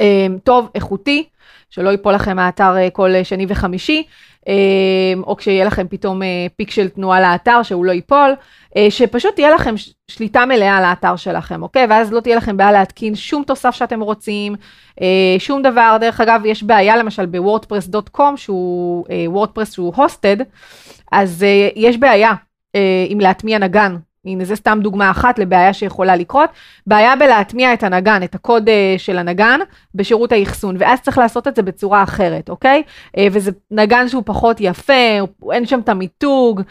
אה, 0.00 0.26
טוב, 0.44 0.70
איכותי, 0.74 1.28
שלא 1.70 1.90
ייפול 1.90 2.14
לכם 2.14 2.38
האתר 2.38 2.76
אה, 2.76 2.90
כל 2.90 3.10
שני 3.22 3.46
וחמישי, 3.48 4.02
אה, 4.02 4.06
או 5.22 5.36
כשיהיה 5.36 5.64
לכם 5.64 5.86
פתאום 5.88 6.22
אה, 6.22 6.46
peak 6.56 6.70
של 6.70 6.88
תנועה 6.88 7.20
לאתר 7.20 7.62
שהוא 7.62 7.84
לא 7.84 7.92
ייפול. 7.92 8.34
אה, 8.76 8.86
שפשוט 8.90 9.34
תהיה 9.34 9.50
לכם 9.50 9.74
שליטה 10.10 10.46
מלאה 10.46 10.76
על 10.76 10.84
האתר 10.84 11.16
שלכם, 11.16 11.62
אוקיי? 11.62 11.86
ואז 11.90 12.12
לא 12.12 12.20
תהיה 12.20 12.36
לכם 12.36 12.56
בעיה 12.56 12.72
להתקין 12.72 13.14
שום 13.14 13.42
תוסף 13.42 13.70
שאתם 13.70 14.00
רוצים, 14.00 14.54
אה, 15.00 15.36
שום 15.38 15.62
דבר. 15.62 15.96
דרך 16.00 16.20
אגב, 16.20 16.40
יש 16.44 16.62
בעיה 16.62 16.96
למשל 16.96 17.26
בוורדפרס.קום, 17.26 18.36
שהוא 18.36 19.06
וורדפרס 19.26 19.72
שהוא 19.72 19.94
הוסטד, 19.96 20.36
אז 21.12 21.44
יש 21.76 21.96
בעיה 21.96 22.32
עם 23.08 23.20
להטמיע 23.20 23.58
נגן. 23.58 23.96
הנה, 24.28 24.44
זה 24.44 24.56
סתם 24.56 24.78
דוגמה 24.82 25.10
אחת 25.10 25.38
לבעיה 25.38 25.72
שיכולה 25.72 26.16
לקרות. 26.16 26.50
בעיה 26.86 27.16
בלהטמיע 27.16 27.74
את 27.74 27.82
הנגן, 27.82 28.22
את 28.22 28.34
הקוד 28.34 28.68
של 28.98 29.18
הנגן, 29.18 29.60
בשירות 29.94 30.32
האחסון, 30.32 30.76
ואז 30.78 31.00
צריך 31.00 31.18
לעשות 31.18 31.48
את 31.48 31.56
זה 31.56 31.62
בצורה 31.62 32.02
אחרת, 32.02 32.48
אוקיי? 32.48 32.82
וזה 33.32 33.50
נגן 33.70 34.08
שהוא 34.08 34.22
פחות 34.26 34.56
יפה, 34.60 34.92
אין 35.52 35.66
שם 35.66 35.80
את 35.80 35.88
המיתוג. 35.88 36.62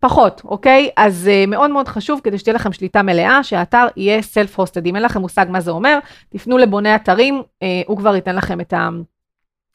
פחות, 0.00 0.42
אוקיי? 0.44 0.90
אז 0.96 1.30
uh, 1.30 1.50
מאוד 1.50 1.70
מאוד 1.70 1.88
חשוב 1.88 2.20
כדי 2.24 2.38
שתהיה 2.38 2.54
לכם 2.54 2.72
שליטה 2.72 3.02
מלאה, 3.02 3.42
שהאתר 3.42 3.86
יהיה 3.96 4.20
self-hosted. 4.20 4.86
אם 4.86 4.96
אין 4.96 5.02
לכם 5.04 5.20
מושג 5.20 5.46
מה 5.48 5.60
זה 5.60 5.70
אומר, 5.70 5.98
תפנו 6.28 6.58
לבוני 6.58 6.94
אתרים, 6.94 7.42
הוא 7.86 7.96
כבר 7.96 8.14
ייתן 8.14 8.36
לכם 8.36 8.60
את 8.60 8.72
ה... 8.72 8.88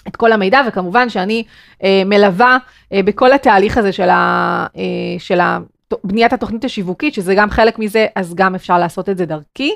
את 0.08 0.16
כל 0.16 0.32
המידע, 0.32 0.62
וכמובן 0.68 1.10
שאני 1.10 1.44
uh, 1.74 1.86
מלווה 2.06 2.58
uh, 2.58 2.98
בכל 3.06 3.32
התהליך 3.32 3.78
הזה 3.78 3.92
של, 3.92 4.10
ה, 4.10 4.66
uh, 4.74 4.78
של 5.20 5.40
ה, 5.40 5.60
בניית 6.04 6.34
התוכנית 6.34 6.65
השיווקית, 6.65 7.13
שזה 7.13 7.36
גם 7.36 7.49
חלק 7.49 7.80
מזה, 7.80 8.08
אז 8.15 8.36
גם 8.36 8.56
אפשר 8.56 8.80
לעשות 8.80 9.10
את 9.10 9.17
זה 9.17 9.25
דרכי, 9.25 9.75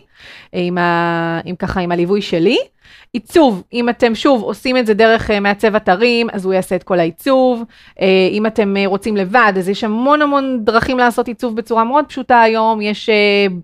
עם, 0.53 0.77
ה, 0.77 1.39
עם 1.45 1.55
ככה, 1.55 1.79
עם 1.79 1.91
הליווי 1.91 2.21
שלי. 2.21 2.57
עיצוב, 3.13 3.63
אם 3.73 3.89
אתם 3.89 4.15
שוב 4.15 4.41
עושים 4.41 4.77
את 4.77 4.85
זה 4.85 4.93
דרך 4.93 5.29
uh, 5.29 5.39
מעצב 5.39 5.75
אתרים, 5.75 6.27
אז 6.33 6.45
הוא 6.45 6.53
יעשה 6.53 6.75
את 6.75 6.83
כל 6.83 6.99
העיצוב. 6.99 7.63
Uh, 7.89 8.01
אם 8.31 8.45
אתם 8.45 8.75
uh, 8.77 8.87
רוצים 8.87 9.17
לבד, 9.17 9.53
אז 9.57 9.69
יש 9.69 9.83
המון 9.83 10.21
המון 10.21 10.59
דרכים 10.63 10.97
לעשות 10.97 11.27
עיצוב 11.27 11.55
בצורה 11.55 11.83
מאוד 11.83 12.05
פשוטה 12.05 12.41
היום. 12.41 12.81
יש 12.81 13.09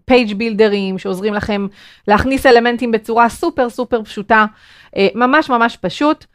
page 0.05 0.29
uh, 0.29 0.33
builder 0.33 0.83
ים 0.83 0.97
שעוזרים 0.97 1.33
לכם 1.33 1.67
להכניס 2.07 2.45
אלמנטים 2.45 2.91
בצורה 2.91 3.29
סופר 3.29 3.69
סופר 3.69 4.03
פשוטה, 4.03 4.45
uh, 4.85 4.99
ממש 5.15 5.49
ממש 5.49 5.77
פשוט. 5.81 6.25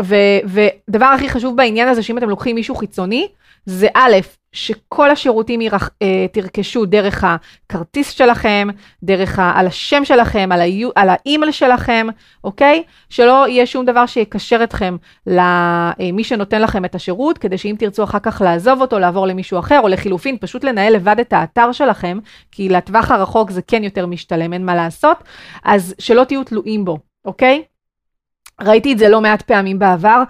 ודבר 0.00 1.06
הכי 1.06 1.28
חשוב 1.28 1.56
בעניין 1.56 1.88
הזה, 1.88 2.02
שאם 2.02 2.18
אתם 2.18 2.28
לוקחים 2.28 2.54
מישהו 2.54 2.74
חיצוני, 2.74 3.28
זה 3.66 3.88
א', 3.94 4.14
שכל 4.52 5.10
השירותים 5.10 5.60
ירח, 5.60 5.90
אה, 6.02 6.26
תרכשו 6.32 6.86
דרך 6.86 7.24
הכרטיס 7.24 8.10
שלכם, 8.10 8.68
דרך 9.02 9.38
ה, 9.38 9.52
על 9.54 9.66
השם 9.66 10.04
שלכם, 10.04 10.48
על, 10.52 10.60
היו, 10.60 10.90
על 10.94 11.08
האימייל 11.10 11.52
שלכם, 11.52 12.06
אוקיי? 12.44 12.82
שלא 13.10 13.48
יהיה 13.48 13.66
שום 13.66 13.84
דבר 13.84 14.06
שיקשר 14.06 14.64
אתכם 14.64 14.96
למי 15.26 16.22
אה, 16.22 16.24
שנותן 16.24 16.62
לכם 16.62 16.84
את 16.84 16.94
השירות, 16.94 17.38
כדי 17.38 17.58
שאם 17.58 17.76
תרצו 17.78 18.04
אחר 18.04 18.18
כך 18.18 18.42
לעזוב 18.44 18.80
אותו, 18.80 18.98
לעבור 18.98 19.26
למישהו 19.26 19.58
אחר, 19.58 19.80
או 19.82 19.88
לחילופין, 19.88 20.36
פשוט 20.40 20.64
לנהל 20.64 20.92
לבד 20.92 21.20
את 21.20 21.32
האתר 21.32 21.72
שלכם, 21.72 22.18
כי 22.52 22.68
לטווח 22.68 23.10
הרחוק 23.10 23.50
זה 23.50 23.62
כן 23.62 23.84
יותר 23.84 24.06
משתלם, 24.06 24.52
אין 24.52 24.64
מה 24.66 24.74
לעשות, 24.74 25.24
אז 25.64 25.94
שלא 25.98 26.24
תהיו 26.24 26.44
תלויים 26.44 26.84
בו, 26.84 26.98
אוקיי? 27.24 27.62
ראיתי 28.60 28.92
את 28.92 28.98
זה 28.98 29.08
לא 29.08 29.20
מעט 29.20 29.42
פעמים 29.42 29.78
בעבר, 29.78 30.22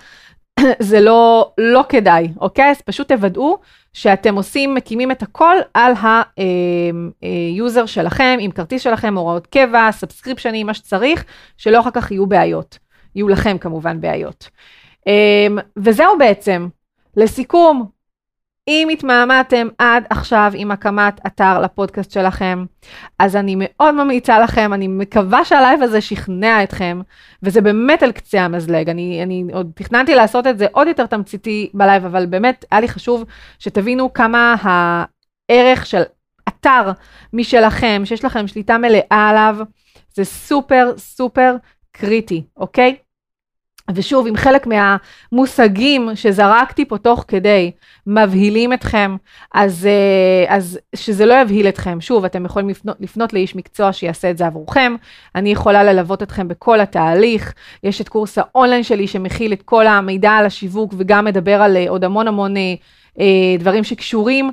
זה 0.79 1.01
לא, 1.01 1.53
לא 1.59 1.85
כדאי, 1.89 2.29
אוקיי? 2.41 2.71
אז 2.71 2.81
פשוט 2.81 3.09
תוודאו 3.09 3.59
שאתם 3.93 4.35
עושים, 4.35 4.75
מקימים 4.75 5.11
את 5.11 5.23
הכל 5.23 5.57
על 5.75 5.93
ה 7.23 7.34
user 7.34 7.81
אה, 7.81 7.87
שלכם, 7.87 8.39
עם 8.41 8.51
כרטיס 8.51 8.83
שלכם, 8.83 9.17
הוראות 9.17 9.47
קבע, 9.47 9.93
subscription 9.93 10.52
ים, 10.52 10.67
מה 10.67 10.75
שצריך, 10.75 11.25
שלא 11.57 11.81
אחר 11.81 11.91
כך 11.91 12.11
יהיו 12.11 12.27
בעיות. 12.27 12.79
יהיו 13.15 13.29
לכם 13.29 13.59
כמובן 13.59 14.01
בעיות. 14.01 14.49
אמ, 15.07 15.59
וזהו 15.77 16.19
בעצם. 16.19 16.69
לסיכום, 17.17 17.87
אם 18.69 18.89
התמהמהתם 18.93 19.69
עד 19.79 20.05
עכשיו 20.11 20.53
עם 20.55 20.71
הקמת 20.71 21.21
אתר 21.27 21.61
לפודקאסט 21.61 22.11
שלכם, 22.11 22.65
אז 23.19 23.37
אני 23.37 23.57
מאוד 23.59 23.95
ממליצה 23.95 24.39
לכם, 24.39 24.73
אני 24.73 24.89
מקווה 24.89 25.45
שה 25.45 25.61
live 25.61 25.83
הזה 25.83 26.01
שכנע 26.01 26.63
אתכם, 26.63 27.01
וזה 27.43 27.61
באמת 27.61 28.03
על 28.03 28.13
קצה 28.13 28.41
המזלג. 28.41 28.91
אני, 28.91 29.23
אני 29.23 29.45
עוד 29.53 29.71
תכננתי 29.75 30.15
לעשות 30.15 30.47
את 30.47 30.59
זה 30.59 30.67
עוד 30.73 30.89
יותר 30.89 31.07
תמציתי 31.07 31.71
ב 31.75 31.80
live, 31.80 32.05
אבל 32.05 32.27
באמת 32.27 32.65
היה 32.71 32.81
לי 32.81 32.89
חשוב 32.89 33.25
שתבינו 33.59 34.13
כמה 34.13 34.55
הערך 34.63 35.87
של 35.87 36.03
אתר 36.49 36.93
משלכם, 37.33 38.03
שיש 38.05 38.25
לכם 38.25 38.47
שליטה 38.47 38.79
מלאה 38.79 39.29
עליו, 39.31 39.57
זה 40.15 40.25
סופר 40.25 40.93
סופר 40.97 41.57
קריטי, 41.93 42.45
אוקיי? 42.57 42.97
ושוב, 43.91 44.27
אם 44.27 44.37
חלק 44.37 44.67
מהמושגים 44.67 46.09
שזרקתי 46.15 46.85
פה 46.85 46.99
תוך 46.99 47.25
כדי 47.29 47.71
מבהילים 48.07 48.73
אתכם, 48.73 49.17
אז, 49.55 49.87
אה, 49.87 50.57
אז 50.57 50.79
שזה 50.95 51.27
לא 51.27 51.35
יבהיל 51.35 51.69
אתכם. 51.69 52.01
שוב, 52.01 52.25
אתם 52.25 52.45
יכולים 52.45 52.69
לפנות, 52.69 52.97
לפנות 53.01 53.33
לאיש 53.33 53.57
מקצוע 53.57 53.93
שיעשה 53.93 54.31
את 54.31 54.39
זה 54.39 54.47
עבורכם. 54.47 54.95
אני 55.35 55.53
יכולה 55.53 55.85
ללוות 55.85 56.23
אתכם 56.23 56.49
בכל 56.49 56.81
התהליך. 56.81 57.55
יש 57.83 58.01
את 58.01 58.09
קורס 58.09 58.39
האונליין 58.39 58.83
שלי 58.83 59.07
שמכיל 59.07 59.53
את 59.53 59.63
כל 59.63 59.87
המידע 59.87 60.31
על 60.31 60.47
השיווק 60.47 60.95
וגם 60.97 61.25
מדבר 61.25 61.63
על 61.63 61.77
אה, 61.77 61.85
עוד 61.89 62.05
המון 62.05 62.29
המון 62.29 62.55
אה, 62.57 63.57
דברים 63.59 63.85
שקשורים 63.85 64.51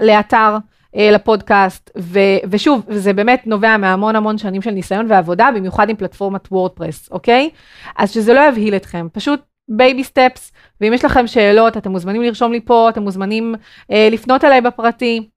לאתר. 0.00 0.56
אה, 0.98 1.10
לפודקאסט, 1.10 1.90
ו, 1.98 2.18
ושוב, 2.50 2.82
זה 2.88 3.12
באמת 3.12 3.46
נובע 3.46 3.76
מהמון 3.76 4.16
המון 4.16 4.38
שנים 4.38 4.62
של 4.62 4.70
ניסיון 4.70 5.06
ועבודה, 5.10 5.48
במיוחד 5.56 5.88
עם 5.90 5.96
פלטפורמת 5.96 6.48
וורדפרס, 6.52 7.08
אוקיי? 7.10 7.50
אז 7.96 8.10
שזה 8.10 8.34
לא 8.34 8.40
יבהיל 8.48 8.76
אתכם, 8.76 9.06
פשוט 9.12 9.40
baby 9.68 10.04
steps, 10.04 10.52
ואם 10.80 10.92
יש 10.92 11.04
לכם 11.04 11.26
שאלות, 11.26 11.76
אתם 11.76 11.90
מוזמנים 11.90 12.22
לרשום 12.22 12.52
לי 12.52 12.60
פה, 12.60 12.88
אתם 12.88 13.02
מוזמנים 13.02 13.54
אה, 13.92 14.08
לפנות 14.10 14.44
אליי 14.44 14.60
בפרטי. 14.60 15.28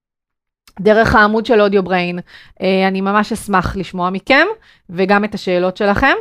דרך 0.80 1.15
העמוד 1.15 1.45
של 1.45 1.62
אודיו 1.62 1.84
בריין, 1.84 2.19
אה, 2.62 2.88
אני 2.88 3.02
ממש 3.02 3.32
אשמח 3.32 3.76
לשמוע 3.78 4.10
מכם 4.10 4.47
וגם 4.89 5.24
את 5.24 5.34
השאלות 5.34 5.78
שלכם. 5.78 6.15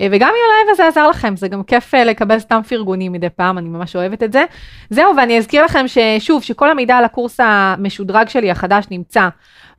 אה, 0.00 0.06
וגם 0.10 0.28
אם 0.28 0.50
ה 0.50 0.54
live 0.54 0.70
הזה 0.70 0.86
עזר 0.86 1.08
לכם, 1.08 1.36
זה 1.36 1.48
גם 1.48 1.62
כיף 1.62 1.94
אה, 1.94 2.04
לקבל 2.04 2.38
סתם 2.38 2.60
פרגונים 2.68 3.12
מדי 3.12 3.30
פעם, 3.30 3.58
אני 3.58 3.68
ממש 3.68 3.96
אוהבת 3.96 4.22
את 4.22 4.32
זה. 4.32 4.44
זהו, 4.90 5.16
ואני 5.16 5.38
אזכיר 5.38 5.64
לכם 5.64 5.84
ששוב, 5.88 6.42
שכל 6.42 6.70
המידע 6.70 6.96
על 6.96 7.04
הקורס 7.04 7.40
המשודרג 7.40 8.28
שלי 8.28 8.50
החדש 8.50 8.84
נמצא 8.90 9.28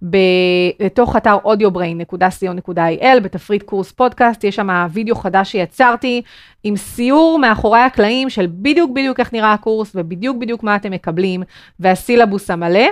בתוך 0.02 1.16
אתר 1.16 1.38
audiobrain.co.il, 1.46 3.20
בתפריט 3.24 3.64
קורס 3.64 3.92
פודקאסט, 3.92 4.44
יש 4.44 4.56
שם 4.56 4.88
וידאו 4.94 5.16
חדש 5.16 5.52
שיצרתי, 5.52 6.22
עם 6.64 6.76
סיור 6.76 7.40
מאחורי 7.40 7.80
הקלעים 7.80 8.30
של 8.30 8.48
בדיוק 8.52 8.92
בדיוק 8.92 9.20
איך 9.20 9.34
נראה 9.34 9.54
הקורס, 9.54 9.92
ובדיוק 9.96 10.38
בדיוק 10.38 10.64
מה 10.64 10.76
אתם 10.76 10.92
מקבלים, 10.92 11.44
והסילבוס 11.80 12.50
המלא. 12.50 12.86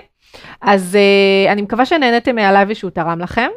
אז 0.62 0.98
uh, 0.98 1.52
אני 1.52 1.62
מקווה 1.62 1.86
שנהנתם 1.86 2.36
מה 2.36 2.47
live 2.47 2.68
ושהוא 2.72 2.92
תרם 2.92 3.20
לכם, 3.20 3.50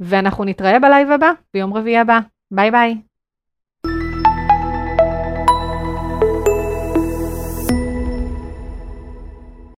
ואנחנו 0.00 0.44
נתראה 0.44 0.78
ב 0.78 0.84
live 0.84 1.10
הבא, 1.10 1.30
ביום 1.54 1.74
רביעי 1.74 1.98
הבא. 1.98 2.35
Bye 2.50 2.70
bye. 2.70 3.04